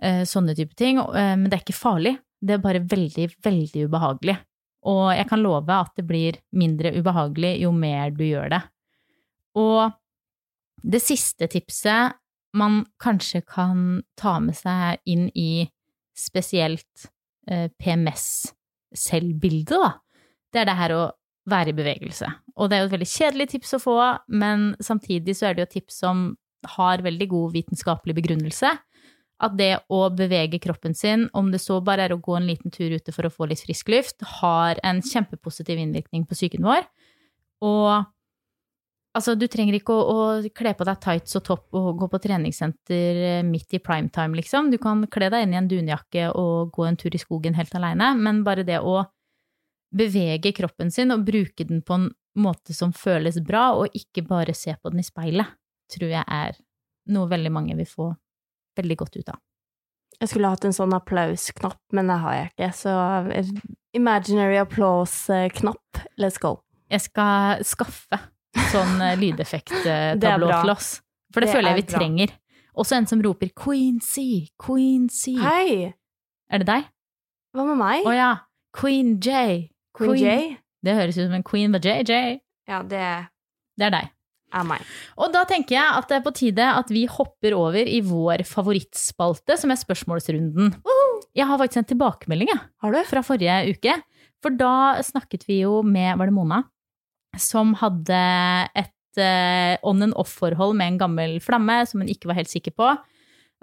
[0.00, 0.98] eh, sånne type ting.
[0.98, 4.36] Eh, men det er ikke farlig, det er bare veldig, veldig ubehagelig.
[4.88, 8.62] Og jeg kan love at det blir mindre ubehagelig jo mer du gjør det.
[9.60, 9.92] Og
[10.86, 12.12] det siste tipset
[12.56, 15.68] man kanskje kan ta med seg inn i
[16.16, 17.10] spesielt
[17.50, 20.00] eh, PMS-selvbildet, da,
[20.52, 21.12] det er det her å
[21.46, 22.28] være i bevegelse.
[22.56, 24.00] Og det er jo et veldig kjedelig tips å få,
[24.42, 26.26] men samtidig så er det jo et tips som
[26.76, 28.72] har veldig god vitenskapelig begrunnelse.
[29.36, 32.72] At det å bevege kroppen sin, om det så bare er å gå en liten
[32.72, 36.86] tur ute for å få litt frisk luft, har en kjempepositiv innvirkning på psyken vår.
[37.66, 37.90] Og
[39.16, 42.22] altså, du trenger ikke å, å kle på deg tights og topp og gå på
[42.24, 44.72] treningssenter eh, midt i primetime, liksom.
[44.72, 47.76] Du kan kle deg inn i en dunjakke og gå en tur i skogen helt
[47.76, 49.02] aleine, men bare det å
[49.94, 54.54] bevege kroppen sin og bruke den på en måte som føles bra, og ikke bare
[54.54, 55.46] se på den i speilet,
[55.92, 56.56] tror jeg er
[57.14, 58.10] noe veldig mange vil få
[58.76, 59.38] veldig godt ut av.
[60.20, 62.68] Jeg skulle hatt en sånn applausknapp, men det har jeg ikke.
[62.76, 62.92] Så
[63.96, 66.58] imaginary applause-knapp, let's go.
[66.90, 68.18] Jeg skal skaffe
[68.72, 70.90] sånn eh, lydeffekttablå til oss.
[71.34, 71.98] For det, Det føler er jeg vi bra.
[71.98, 72.34] trenger.
[72.76, 75.92] Også en som roper Queen C Hei!
[76.52, 76.88] Er det deg?
[77.56, 78.04] Hva med meg?
[78.06, 78.30] Å ja.
[78.76, 79.70] Queen J.
[79.96, 80.56] Queen J?
[80.86, 82.38] Det høres ut som en queen med JJ.
[82.68, 83.02] Ja, det
[83.78, 84.10] Det er deg.
[84.56, 84.80] er meg.
[85.18, 88.44] Og da tenker jeg at det er på tide at vi hopper over i vår
[88.46, 90.70] favorittspalte, som er spørsmålsrunden.
[91.36, 93.02] Jeg har faktisk en tilbakemelding jeg, Har du?
[93.04, 93.96] fra forrige uke.
[94.42, 96.62] For da snakket vi jo med, var det Mona,
[97.36, 98.20] som hadde
[98.76, 102.72] et eh, on and off-forhold med en gammel flamme som hun ikke var helt sikker
[102.76, 102.94] på.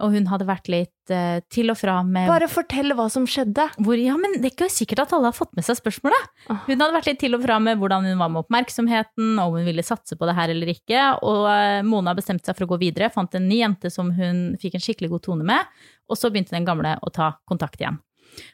[0.01, 3.67] Og hun hadde vært litt uh, til og fra med Bare fortell hva som skjedde.
[3.85, 6.31] hvor, ja, men det er ikke sikkert at alle har fått med seg spørsmålet.
[6.49, 6.63] Oh.
[6.65, 9.59] Hun hadde vært litt til og fra med hvordan hun var med oppmerksomheten, og om
[9.59, 11.03] hun ville satse på det her eller ikke.
[11.21, 14.57] Og uh, Mona bestemte seg for å gå videre, fant en ny jente som hun
[14.61, 15.77] fikk en skikkelig god tone med,
[16.09, 18.01] og så begynte den gamle å ta kontakt igjen.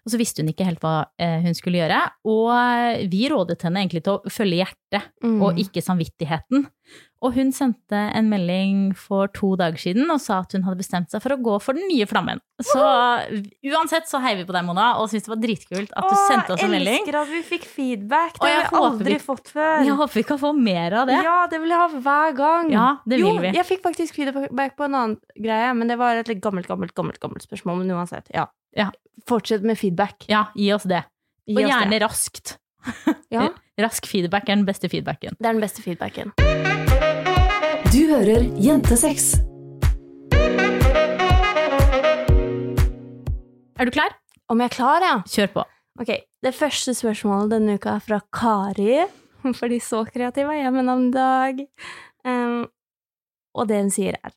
[0.05, 3.61] Og så visste hun ikke helt hva eh, hun skulle gjøre, og eh, vi rådet
[3.63, 4.75] henne egentlig til å følge hjertet
[5.21, 5.41] Mm.
[5.45, 6.63] og ikke samvittigheten.
[7.21, 11.11] Og hun sendte en melding for to dager siden og sa at hun hadde bestemt
[11.11, 12.39] seg for å gå for den nye flammen.
[12.63, 12.81] Så
[13.69, 16.55] uansett så heier vi på deg, Mona, og syns det var dritkult at du sendte
[16.55, 17.01] oss en melding.
[17.03, 18.39] elsker at vi fikk feedback.
[18.41, 19.83] Det har vi aldri vi- fått før.
[19.85, 21.19] Jeg håper vi kan få mer av det.
[21.23, 22.71] Ja, det vil jeg ha hver gang.
[22.71, 23.51] Ja, det jo, vi.
[23.51, 26.95] jeg fikk faktisk feedback på en annen greie, men det var et litt gammelt, gammelt,
[26.95, 27.83] gammelt, gammelt spørsmål.
[27.83, 28.47] Men uansett, ja.
[28.77, 28.89] Ja.
[29.27, 30.25] Fortsett med feedback.
[30.29, 31.03] Ja, gi oss det.
[31.49, 32.01] Gi Og oss gjerne det.
[32.05, 32.55] raskt.
[33.29, 35.36] Ja, Rask feedback er den beste feedbacken.
[35.39, 36.32] det er den beste feedbacken.
[37.93, 39.34] Du hører Jentesex.
[43.79, 44.15] Er du klar?
[44.49, 45.13] Om jeg er klar, ja?
[45.29, 45.63] Kjør på.
[46.01, 46.10] Ok,
[46.43, 48.97] Det første spørsmålet denne uka er fra Kari,
[49.60, 51.62] fordi så kreativ er jeg med navnedag.
[52.27, 52.65] Um,
[53.55, 54.34] og det hun sier er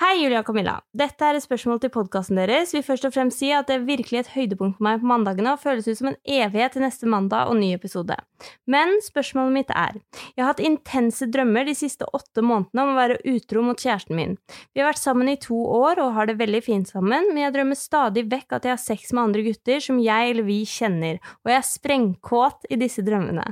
[0.00, 0.78] Hei, Julia og Camilla.
[0.96, 2.70] Dette er et spørsmål til podkasten deres.
[2.72, 5.52] Vil først og fremst si at det er virkelig et høydepunkt for meg på mandagene
[5.52, 8.16] og føles ut som en evighet til neste mandag og ny episode.
[8.64, 12.96] Men spørsmålet mitt er Jeg har hatt intense drømmer de siste åtte månedene om å
[12.96, 14.32] være utro mot kjæresten min.
[14.72, 17.58] Vi har vært sammen i to år og har det veldig fint sammen, men jeg
[17.58, 21.20] drømmer stadig vekk at jeg har sex med andre gutter som jeg eller vi kjenner,
[21.44, 23.44] og jeg er sprengkåt i disse drømmene.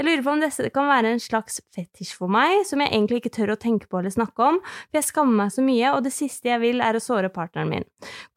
[0.00, 3.20] Jeg lurer på om dette kan være en slags fetisj for meg, som jeg egentlig
[3.20, 6.04] ikke tør å tenke på eller snakke om, for jeg skammer meg så mye, og
[6.06, 7.86] det siste jeg vil er å såre partneren min.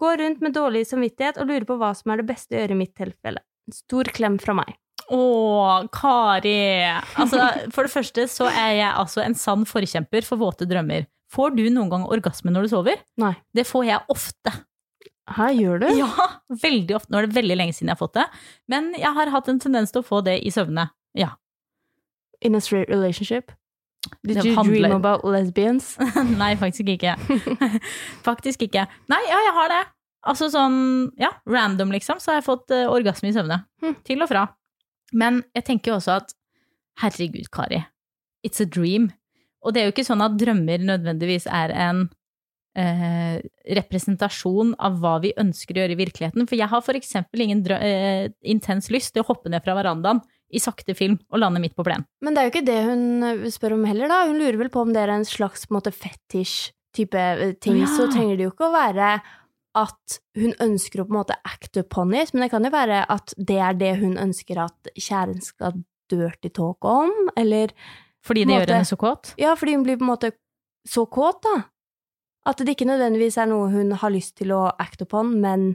[0.02, 2.76] Går rundt med dårlig samvittighet og lurer på hva som er det beste å gjøre
[2.78, 3.44] i mitt tilfelle.
[3.74, 4.76] Stor klem fra meg.
[5.14, 5.22] Å,
[5.94, 6.58] Kari!
[7.20, 11.08] Altså, for det første så er jeg altså en sann forkjemper for våte drømmer.
[11.34, 13.02] Får du noen gang orgasme når du sover?
[13.22, 13.34] Nei.
[13.56, 14.54] Det får jeg ofte.
[15.34, 15.88] Hæ, gjør du?
[15.96, 16.28] Ja,
[16.64, 17.12] veldig ofte.
[17.14, 18.28] Nå er det veldig lenge siden jeg har fått det,
[18.72, 20.90] men jeg har hatt en tendens til å få det i søvne.
[21.18, 21.34] Ja.
[22.44, 23.54] In a straight relationship?
[24.24, 25.94] Did you handler- dream about lesbians?
[26.42, 27.16] Nei, faktisk ikke.
[28.28, 28.86] Faktisk ikke.
[29.12, 29.82] Nei, ja, jeg har det.
[30.28, 30.78] Altså sånn,
[31.20, 33.62] ja, random liksom, så har jeg fått uh, orgasme i søvne.
[33.84, 33.98] Hmm.
[34.08, 34.46] Til og fra.
[35.16, 36.36] Men jeg tenker jo også at
[37.04, 37.82] herregud, Kari,
[38.46, 39.10] it's a dream.
[39.64, 42.06] Og det er jo ikke sånn at drømmer nødvendigvis er en
[42.80, 43.36] uh,
[43.80, 46.48] representasjon av hva vi ønsker å gjøre i virkeligheten.
[46.50, 49.76] For jeg har for eksempel ingen drø uh, intens lyst til å hoppe ned fra
[49.80, 50.24] verandaen
[50.54, 52.06] i sakte film og lander midt på plenen.
[52.24, 54.24] Men det er jo ikke det hun eh, spør om heller, da.
[54.30, 57.80] Hun lurer vel på om det er en slags på en måte fetisj-type eh, ting.
[57.82, 57.90] Ja.
[57.96, 59.16] Så trenger det jo ikke å være
[59.74, 63.02] at hun ønsker å på en måte act upon it, men det kan jo være
[63.10, 65.82] at det er det hun ønsker at kjæren skal
[66.12, 67.74] dirty talk om, eller
[68.26, 69.34] Fordi det måte, gjør henne så kåt.
[69.42, 70.34] Ja, fordi hun blir på en måte
[70.88, 71.64] så kåt, da.
[72.46, 75.72] At det ikke nødvendigvis er noe hun har lyst til å act upon, men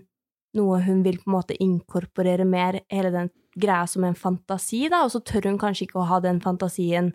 [0.57, 5.05] noe hun vil på en måte inkorporere mer hele den greia som en fantasi, da,
[5.07, 7.13] og så tør hun kanskje ikke å ha den fantasien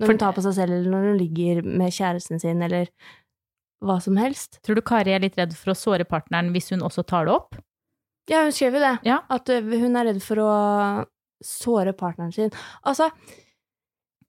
[0.00, 2.88] når hun tar på seg selv, eller når hun ligger med kjæresten sin, eller
[3.84, 4.58] hva som helst.
[4.66, 7.34] Tror du Kari er litt redd for å såre partneren hvis hun også tar det
[7.36, 7.58] opp?
[8.30, 8.94] Ja, hun skrev jo det.
[9.06, 9.20] Ja.
[9.30, 10.52] At hun er redd for å
[11.44, 12.54] såre partneren sin.
[12.88, 13.10] Altså,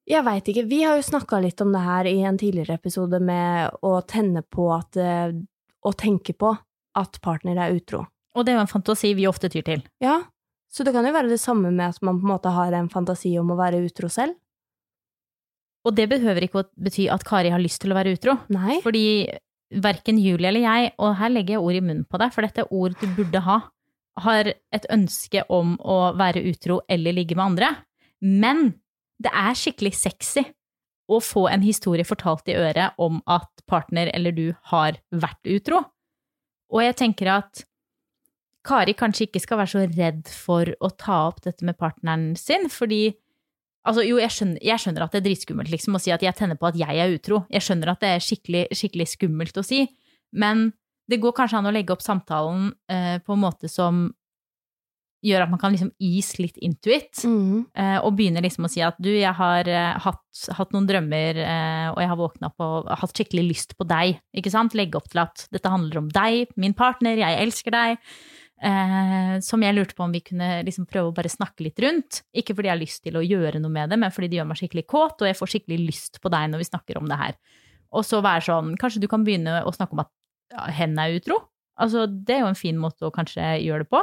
[0.06, 0.66] jeg veit ikke.
[0.70, 4.44] Vi har jo snakka litt om det her i en tidligere episode med å tenne
[4.44, 5.00] på at
[5.86, 6.50] Å tenke på
[6.98, 8.00] at partner er utro.
[8.34, 9.84] Og det er jo en fantasi vi ofte tyr til.
[10.02, 10.24] Ja,
[10.76, 12.92] så det kan jo være det samme med at man på en måte har en
[12.92, 14.36] fantasi om å være utro selv.
[15.86, 18.34] Og det behøver ikke å bety at Kari har lyst til å være utro.
[18.52, 18.80] Nei.
[18.84, 19.06] Fordi
[19.86, 22.66] verken Julie eller jeg, og her legger jeg ord i munnen på deg, for dette
[22.66, 23.60] er ord du burde ha,
[24.26, 27.72] har et ønske om å være utro eller ligge med andre.
[28.26, 28.68] Men
[29.22, 30.44] det er skikkelig sexy
[31.12, 35.84] å få en historie fortalt i øret om at partner eller du har vært utro.
[36.74, 37.66] Og jeg tenker at
[38.66, 42.70] Kari kanskje ikke skal være så redd for å ta opp dette med partneren sin,
[42.74, 43.14] fordi
[43.86, 46.34] Altså, jo, jeg skjønner, jeg skjønner at det er dritskummelt liksom, å si at jeg
[46.34, 47.44] tenner på at jeg er utro.
[47.54, 49.84] Jeg skjønner at det er skikkelig, skikkelig skummelt å si,
[50.34, 50.72] men
[51.06, 54.08] det går kanskje an å legge opp samtalen eh, på en måte som
[55.26, 57.68] gjør at man kan liksom ease litt into it, Mm.
[57.78, 61.38] eh, og begynne liksom å si at du, jeg har eh, hatt, hatt noen drømmer,
[61.46, 64.74] eh, og jeg har våkna opp og hatt skikkelig lyst på deg, ikke sant?
[64.74, 68.02] Legge opp til at dette handler om deg, min partner, jeg elsker deg.
[68.64, 72.22] Eh, som jeg lurte på om vi kunne liksom prøve å bare snakke litt rundt.
[72.36, 74.50] Ikke fordi jeg har lyst til å gjøre noe med det, men fordi det gjør
[74.52, 77.20] meg skikkelig kåt, og jeg får skikkelig lyst på deg når vi snakker om det
[77.20, 77.36] her.
[77.96, 80.12] Og så være sånn, kanskje du kan begynne å snakke om at
[80.54, 81.42] ja, hen er utro?
[81.82, 84.02] Altså, det er jo en fin måte å kanskje gjøre det på.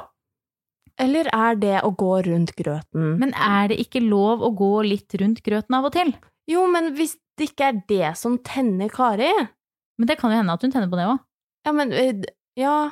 [1.01, 3.17] Eller er det å gå rundt grøten?
[3.21, 6.13] Men er det ikke lov å gå litt rundt grøten av og til?
[6.51, 10.53] jo, men hvis det ikke er det som tenner Kari Men det kan jo hende
[10.53, 11.23] at hun tenner på det òg.
[11.65, 11.95] Ja, men
[12.59, 12.91] Ja.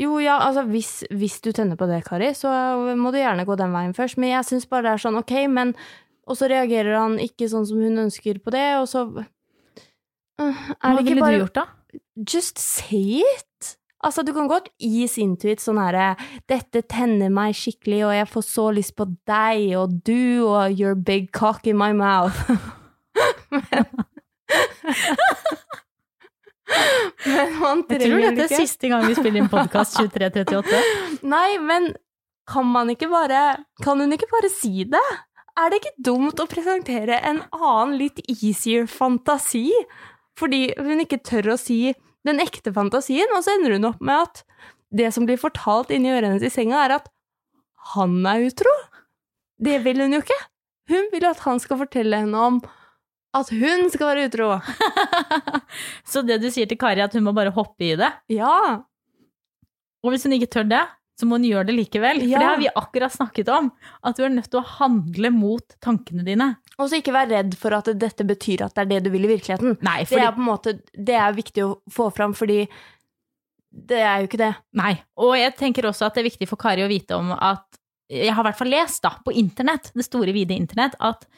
[0.00, 2.48] Jo, ja, altså hvis, hvis du tenner på det, Kari, så
[2.96, 4.16] må du gjerne gå den veien først.
[4.20, 5.74] Men jeg syns bare det er sånn, ok, men
[6.30, 9.00] Og så reagerer han ikke sånn som hun ønsker på det, og så
[10.40, 11.64] Øh, Er Hva ville bare du gjort da?
[12.16, 13.74] Just say it!
[14.00, 16.14] Altså, du kan godt ease into it sånn herre
[16.48, 20.96] Dette tenner meg skikkelig, og jeg får så lyst på deg og du og your
[20.96, 22.40] big cock in my mouth.
[23.52, 23.84] men
[27.26, 30.82] Men man Jeg tror dette er siste gang vi spiller inn podkast 2338.
[31.34, 31.90] Nei, men
[32.50, 35.02] kan man ikke bare Kan hun ikke bare si det?
[35.60, 39.66] Er det ikke dumt å presentere en annen, litt easier fantasi?
[40.38, 41.92] Fordi hun ikke tør å si
[42.24, 44.44] den ekte fantasien, og så ender hun opp med at
[44.94, 47.10] det som blir fortalt inni ørene hennes i senga, er at
[47.94, 48.72] han er utro.
[49.60, 50.38] Det vil hun jo ikke.
[50.90, 52.60] Hun vil at han skal fortelle henne om
[53.36, 54.48] at hun skal være utro.
[56.10, 58.08] Så det du sier til Kari, er at hun må bare hoppe i det?
[58.34, 58.80] Ja.
[60.02, 60.80] Og hvis hun ikke tør det,
[61.20, 62.22] så må hun gjøre det likevel.
[62.22, 62.38] For Ja.
[62.40, 63.66] det har vi akkurat snakket om.
[64.02, 66.46] At du er nødt til å handle mot tankene dine.
[66.80, 69.26] Og så ikke være redd for at dette betyr at det er det du vil
[69.28, 69.76] i virkeligheten.
[69.84, 72.62] Nei, Det er på en måte Det er viktig å få fram, fordi
[73.70, 74.54] det er jo ikke det.
[74.74, 74.94] nei.
[75.20, 77.62] Og jeg tenker også at det er viktig for Kari å vite om at
[78.10, 81.28] Jeg har i hvert fall lest da, på internett, det store, vide internett, at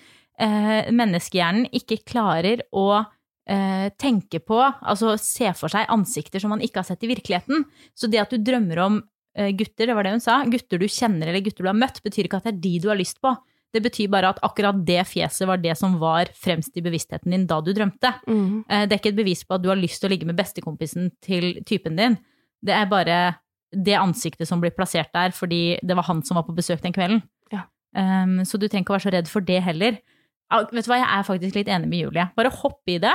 [0.40, 3.04] menneskehjernen ikke klarer å
[3.48, 7.64] eh, tenke på, altså se for seg ansikter som man ikke har sett i virkeligheten.
[7.94, 9.00] Så det at du drømmer om
[9.36, 12.02] eh, gutter, det var det hun sa, gutter du kjenner eller gutter du har møtt,
[12.04, 13.34] betyr ikke at det er de du har lyst på.
[13.72, 17.46] Det betyr bare at akkurat det fjeset var det som var fremst i bevisstheten din
[17.48, 18.10] da du drømte.
[18.68, 20.36] Eh, Det er ikke et bevis på at du har lyst til å ligge med
[20.36, 22.18] bestekompisen til typen din.
[22.62, 23.20] Det er bare
[23.72, 26.92] det ansiktet som blir plassert der fordi det var han som var på besøk den
[26.92, 27.22] kvelden.
[27.50, 27.62] Ja.
[27.96, 29.96] Um, så du trenger ikke å være så redd for det heller.
[30.72, 32.26] Vet du hva, jeg er faktisk litt enig med Julie.
[32.38, 33.12] Bare hopp i det.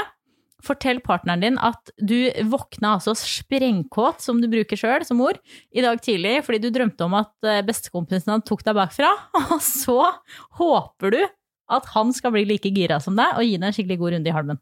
[0.66, 2.16] Fortell partneren din at du
[2.50, 5.38] våkna altså sprengkåt, som du bruker sjøl som ord,
[5.70, 9.12] i dag tidlig fordi du drømte om at eh, bestekompisen din tok deg bakfra.
[9.54, 10.00] Og så
[10.58, 11.22] håper du
[11.78, 14.32] at han skal bli like gira som deg og gi deg en skikkelig god runde
[14.32, 14.60] i halmen.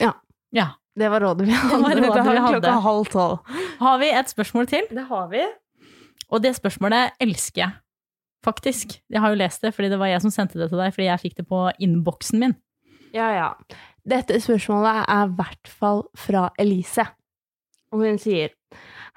[0.00, 0.14] Ja.
[0.56, 0.70] Ja.
[0.98, 1.76] Det var rådet vi hadde.
[1.76, 2.56] Det var rådet vi hadde.
[2.56, 3.58] Klokka halv tolv.
[3.78, 4.88] Har vi et spørsmål til?
[4.90, 5.44] Det har vi.
[6.30, 7.76] Og det spørsmålet elsker jeg,
[8.46, 8.98] faktisk.
[9.10, 11.08] Jeg har jo lest det, fordi det var jeg som sendte det til deg, fordi
[11.10, 12.54] jeg fikk det på innboksen min.
[13.12, 13.48] Ja, ja.
[14.06, 17.04] Dette spørsmålet er i hvert fall fra Elise.
[17.90, 18.52] Og hun sier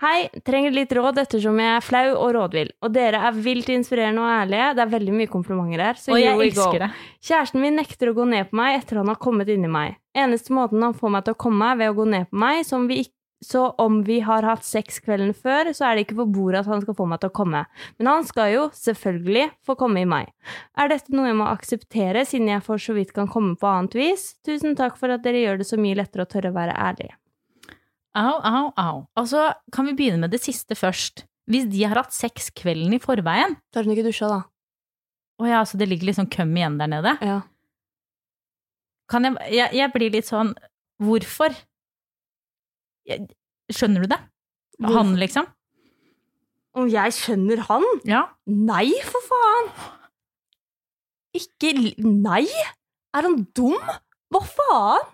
[0.01, 2.71] Hei, trenger litt råd ettersom jeg er flau og rådvill.
[2.84, 4.71] Og dere er vilt inspirerende og ærlige.
[4.76, 5.99] Det er veldig mye komplimenter her.
[6.01, 6.89] Så Og jeg elsker det.
[7.24, 9.93] Kjæresten min nekter å gå ned på meg etter han har kommet inni meg.
[10.17, 12.65] Eneste måten han får meg til å komme, er ved å gå ned på meg,
[12.65, 13.13] som vi ikk-
[13.43, 16.69] så om vi har hatt sex kvelden før, så er det ikke på bordet at
[16.71, 17.63] han skal få meg til å komme.
[17.99, 20.23] Men han skal jo, selvfølgelig, få komme i mai.
[20.79, 23.97] Er dette noe jeg må akseptere, siden jeg for så vidt kan komme på annet
[23.99, 24.29] vis?
[24.47, 27.11] Tusen takk for at dere gjør det så mye lettere å tørre å være ærlig.
[28.15, 28.97] Au, au, au.
[29.17, 31.25] Altså, kan vi begynne med det siste først?
[31.49, 34.43] Hvis de har hatt sex kvelden i forveien Da har hun ikke dusja, da.
[35.43, 37.17] Å ja, så det ligger liksom køm igjen der nede?
[37.19, 37.41] Ja.
[39.11, 40.53] Kan jeg, jeg, jeg blir litt sånn
[41.03, 41.51] Hvorfor?
[43.73, 44.19] Skjønner du det?
[44.83, 45.47] Han, liksom?
[46.73, 47.83] Om jeg skjønner han?
[48.09, 48.23] Ja.
[48.49, 49.69] Nei, for faen!
[51.37, 52.45] Ikke Nei!
[53.13, 53.77] Er han dum?
[54.33, 55.11] Hva faen?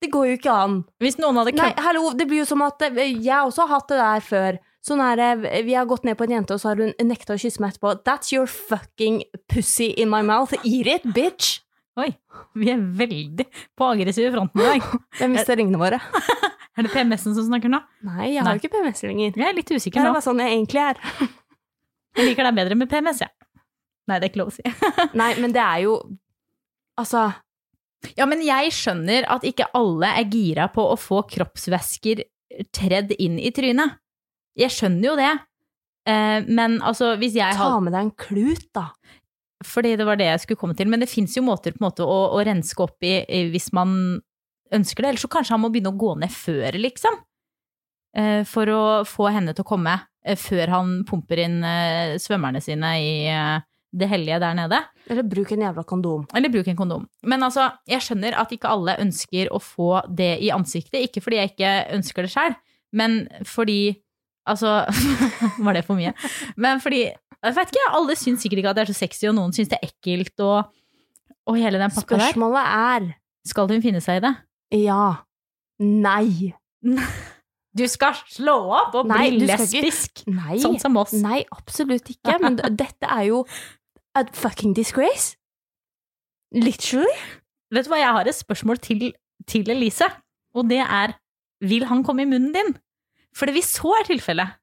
[0.00, 0.76] Det går jo ikke an.
[1.02, 3.98] Hvis noen hadde Nei, hallo, det blir jo som at Jeg også har hatt det
[4.00, 4.60] der før.
[4.80, 7.36] Sånn er det Vi har gått ned på en jente, og så har hun nekta
[7.36, 7.98] å kysse meg etterpå.
[8.08, 10.56] That's your fucking pussy in my mouth.
[10.64, 11.58] Eat it, bitch!
[12.00, 12.08] Oi,
[12.58, 13.44] vi er veldig
[13.76, 14.86] på aggressive fronten i dag.
[15.20, 16.00] Jeg mista ringene våre.
[16.78, 17.80] Er det PMS-en som snakker nå?
[18.06, 19.34] Nei, jeg har jo ikke PMS lenger.
[19.36, 20.12] Jeg er litt Det usikker er nå.
[20.14, 21.00] bare sånn jeg egentlig er.
[22.16, 23.34] Jeg liker deg bedre med PMS, jeg.
[24.08, 24.64] Nei, det er ikke lov å si.
[25.18, 25.96] Nei, men det er jo
[26.98, 27.24] Altså
[28.16, 32.22] Ja, men jeg skjønner at ikke alle er gira på å få kroppsvæsker
[32.74, 33.98] tredd inn i trynet.
[34.58, 35.30] Jeg skjønner jo det.
[36.08, 38.88] Eh, men altså, hvis jeg har Ta med deg en klut, da.
[39.66, 40.88] Fordi det var det jeg skulle komme til.
[40.88, 43.18] Men det fins jo måter måte å, å renske opp i,
[43.52, 44.20] hvis man
[44.74, 45.12] ønsker det.
[45.12, 47.18] Eller så kanskje han må begynne å gå ned før, liksom.
[48.16, 49.92] Eh, for å få henne til å komme
[50.26, 53.12] eh, før han pumper inn eh, svømmerne sine i
[53.90, 54.80] det hellige der nede.
[55.10, 56.26] Eller bruk en jævla kondom.
[56.34, 57.06] Eller bruk en kondom.
[57.26, 61.02] Men altså, jeg skjønner at ikke alle ønsker å få det i ansiktet.
[61.06, 62.56] Ikke fordi jeg ikke ønsker det sjøl,
[62.96, 63.80] men fordi
[64.48, 64.86] Altså,
[65.64, 66.14] var det for mye?
[66.58, 67.04] Men fordi
[67.40, 69.70] Jeg vet ikke, alle syns sikkert ikke at det er så sexy, og noen syns
[69.72, 70.70] det er ekkelt, og,
[71.48, 72.26] og hele den pakka der.
[72.28, 73.10] Spørsmålet er
[73.48, 74.34] Skal hun finne seg i det?
[74.86, 75.02] ja.
[75.80, 76.52] Nei.
[77.70, 80.56] Du skal slå opp og Nei, bli lesbisk, Nei.
[80.58, 81.12] sånn som oss.
[81.14, 82.34] Nei, absolutt ikke.
[82.42, 83.44] Men dette er jo
[84.18, 85.36] a fucking disgrace.
[86.50, 87.12] Literally.
[87.70, 89.04] Vet du hva, jeg har et spørsmål til,
[89.46, 90.08] til Elise,
[90.58, 91.14] og det er
[91.62, 92.74] Vil han komme i munnen din?
[93.36, 94.56] For hvis så er tilfellet,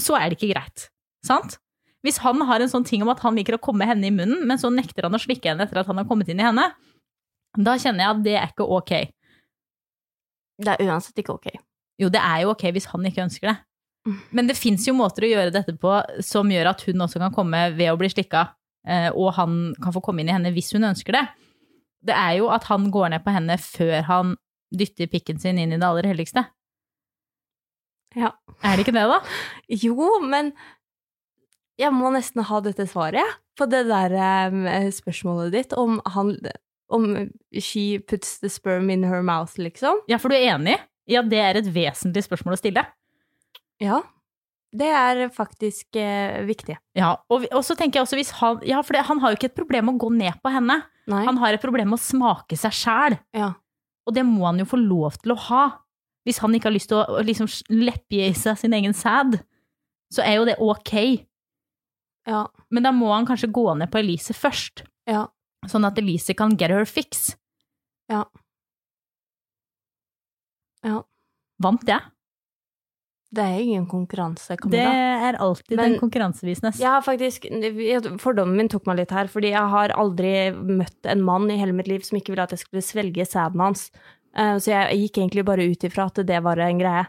[0.00, 0.86] så er det ikke greit.
[1.22, 1.58] Sant?
[2.06, 4.46] Hvis han har en sånn ting om at han liker å komme henne i munnen,
[4.48, 6.70] men så nekter han å slikke henne etter at han har kommet inn i henne,
[7.58, 8.92] da kjenner jeg at det er ikke ok.
[10.60, 11.50] Det er uansett ikke ok.
[12.00, 13.56] Jo, det er jo ok hvis han ikke ønsker det.
[14.08, 14.16] Mm.
[14.36, 17.34] Men det fins jo måter å gjøre dette på som gjør at hun også kan
[17.34, 18.46] komme ved å bli slikka,
[18.88, 21.26] eh, og han kan få komme inn i henne hvis hun ønsker det.
[22.08, 24.38] Det er jo at han går ned på henne før han
[24.72, 26.46] dytter pikken sin inn i det aller helligste.
[28.16, 28.32] Ja.
[28.64, 29.20] Er det ikke det, da?
[29.68, 30.54] Jo, men
[31.80, 34.14] jeg må nesten ha dette svaret, på det der
[34.52, 36.36] um, spørsmålet ditt om han
[36.90, 40.00] Om she puts the sperm in her mouth, liksom.
[40.10, 40.80] Ja, for du er enig
[41.18, 42.82] at det er et vesentlig spørsmål å stille?
[43.82, 44.00] Ja.
[44.70, 46.76] Det er faktisk eh, viktig.
[46.98, 49.38] Ja, og, og så tenker jeg også hvis han Ja, for det, han har jo
[49.38, 50.76] ikke et problem med å gå ned på henne.
[51.10, 51.24] Nei.
[51.26, 53.18] Han har et problem med å smake seg sjæl.
[53.34, 53.52] Ja.
[54.06, 55.64] Og det må han jo få lov til å ha.
[56.26, 59.40] Hvis han ikke har lyst til å, å liksom leppe i seg sin egen sæd,
[60.14, 60.94] så er jo det ok.
[62.26, 62.46] Ja.
[62.70, 65.26] Men da må han kanskje gå ned på Elise først, Ja.
[65.66, 67.36] sånn at Elise kan get her fix.
[68.08, 68.24] Ja.
[70.84, 71.02] Ja.
[71.62, 72.00] Vant jeg?
[73.32, 76.80] Det er ingen konkurranse, Det er alltid Men- den konkurransevisnes.
[76.80, 77.44] Ja, faktisk,
[78.18, 81.72] Fordommen min tok meg litt her, fordi jeg har aldri møtt en mann i hele
[81.72, 83.90] mitt liv som ikke ville at jeg skulle svelge sæden hans.
[84.34, 87.06] Eh, Så jeg gikk egentlig bare ut ifra at det var en greie.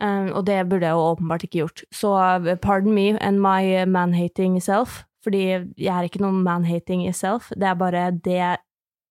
[0.00, 1.84] Eh, Og det burde jeg jo åpenbart ikke gjort.
[1.92, 5.42] Så eh, pardon me and my man-hating self, fordi
[5.76, 8.56] jeg er ikke noe man-hating i self, det er bare det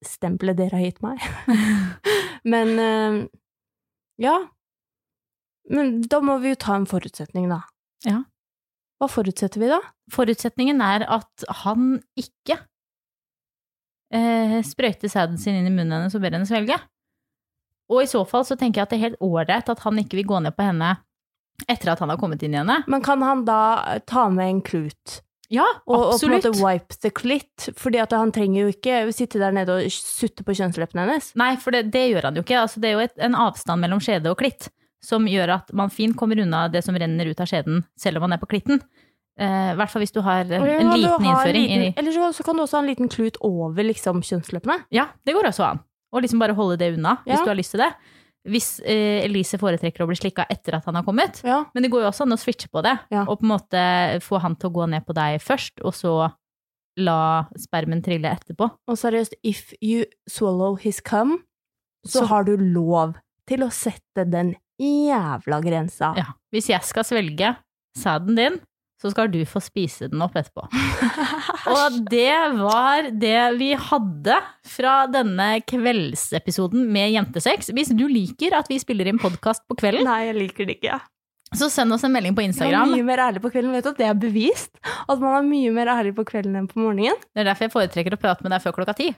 [0.05, 1.19] stempelet dere har gitt meg.
[2.51, 3.27] Men uh,
[4.17, 4.37] ja.
[5.69, 7.61] Men da må vi jo ta en forutsetning, da.
[8.07, 8.23] Ja.
[8.99, 9.79] Hva forutsetter vi da?
[10.11, 12.57] Forutsetningen er at han ikke
[14.15, 16.79] eh, sprøyter sæden sin inn i munnen hennes og ber henne svelge.
[17.89, 20.19] Og i så fall så tenker jeg at det er helt ålreit at han ikke
[20.19, 20.97] vil gå ned på henne
[21.67, 22.83] etter at han har kommet inn i henne.
[22.87, 25.21] Men kan han da ta med en klut?
[25.49, 27.69] Ja, Og, og på en måte wipe the clit?
[27.75, 31.31] Fordi han trenger jo ikke sitte der nede og sutte på kjønnsleppene hennes.
[31.35, 32.59] Nei, for det, det gjør han jo ikke.
[32.61, 34.69] Altså, det er jo et, en avstand mellom skjede og klitt.
[35.01, 38.25] som gjør at man fint kommer unna det som renner ut av skjeden, selv om
[38.27, 38.81] man er på klitten.
[39.39, 41.67] Eh, I hvert fall hvis du har en, en du liten ha en innføring.
[41.71, 44.83] liten- Eller så, så kan du også ha en liten klut over liksom kjønnsleppene.
[44.91, 45.79] ja, det går også an.
[46.13, 47.91] Og liksom bare holde det unna, hvis du har lyst til det.
[48.49, 51.41] Hvis eh, Elise foretrekker å bli slikka etter at han har kommet.
[51.75, 52.95] Men det går jo også an å switche på det,
[53.27, 53.81] og på en måte
[54.25, 56.13] få han til å gå ned på deg først, og så
[56.99, 58.69] la spermen trille etterpå.
[58.89, 61.43] Og seriøst, if you swallow his cum,
[62.05, 63.15] så, Så- har du lov
[63.47, 66.13] til å sette den jævla grensa.
[66.17, 66.25] Ja.
[66.51, 67.57] Hvis jeg skal svelge
[67.97, 68.59] sæden din,
[68.99, 70.65] så skal du få spise den opp etterpå.
[71.73, 77.71] Og det var det vi hadde fra denne kveldsepisoden med Jentesex.
[77.75, 80.99] Hvis du liker at vi spiller inn podkast på kvelden, Nei, jeg liker det ikke.
[81.55, 82.89] så send oss en melding på Instagram.
[82.89, 83.71] Man er mye mer ærlig på kvelden.
[83.77, 84.75] Vet du at det er bevist?
[85.07, 87.17] At man er mye mer ærlig på kvelden enn på morgenen?
[87.33, 89.09] Det er derfor jeg foretrekker å prate med deg før klokka ti.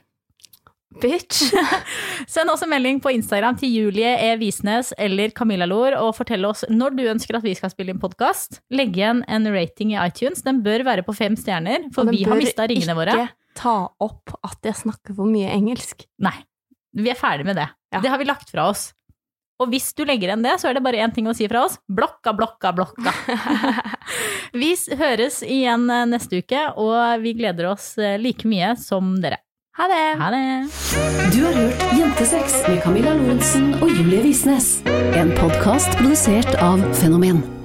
[1.00, 1.52] Bitch!
[2.28, 4.30] Send oss en melding på Instagram til Julie E.
[4.40, 8.02] Visnes eller Camilla Lor og fortell oss når du ønsker at vi skal spille inn
[8.02, 8.60] podkast.
[8.74, 10.44] Legg igjen en rating i iTunes.
[10.46, 13.14] Den bør være på fem stjerner, for vi har mista ringene våre.
[13.14, 16.06] Den bør ikke ta opp at jeg snakker for mye engelsk.
[16.22, 16.36] Nei.
[16.92, 17.70] Vi er ferdig med det.
[17.92, 18.02] Ja.
[18.04, 18.90] Det har vi lagt fra oss.
[19.62, 21.62] Og hvis du legger igjen det, så er det bare én ting å si fra
[21.68, 21.78] oss.
[21.86, 23.12] Blokka, blokka, blokka.
[24.60, 29.38] vi høres igjen eh, neste uke, og vi gleder oss eh, like mye som dere.
[29.74, 30.20] Ha det!
[30.20, 30.68] Ha det!
[31.34, 34.82] Du har hørt Jentesex med Camilla Lorentzen og Julie Visnes.
[35.16, 37.61] En podkast produsert av Fenomen.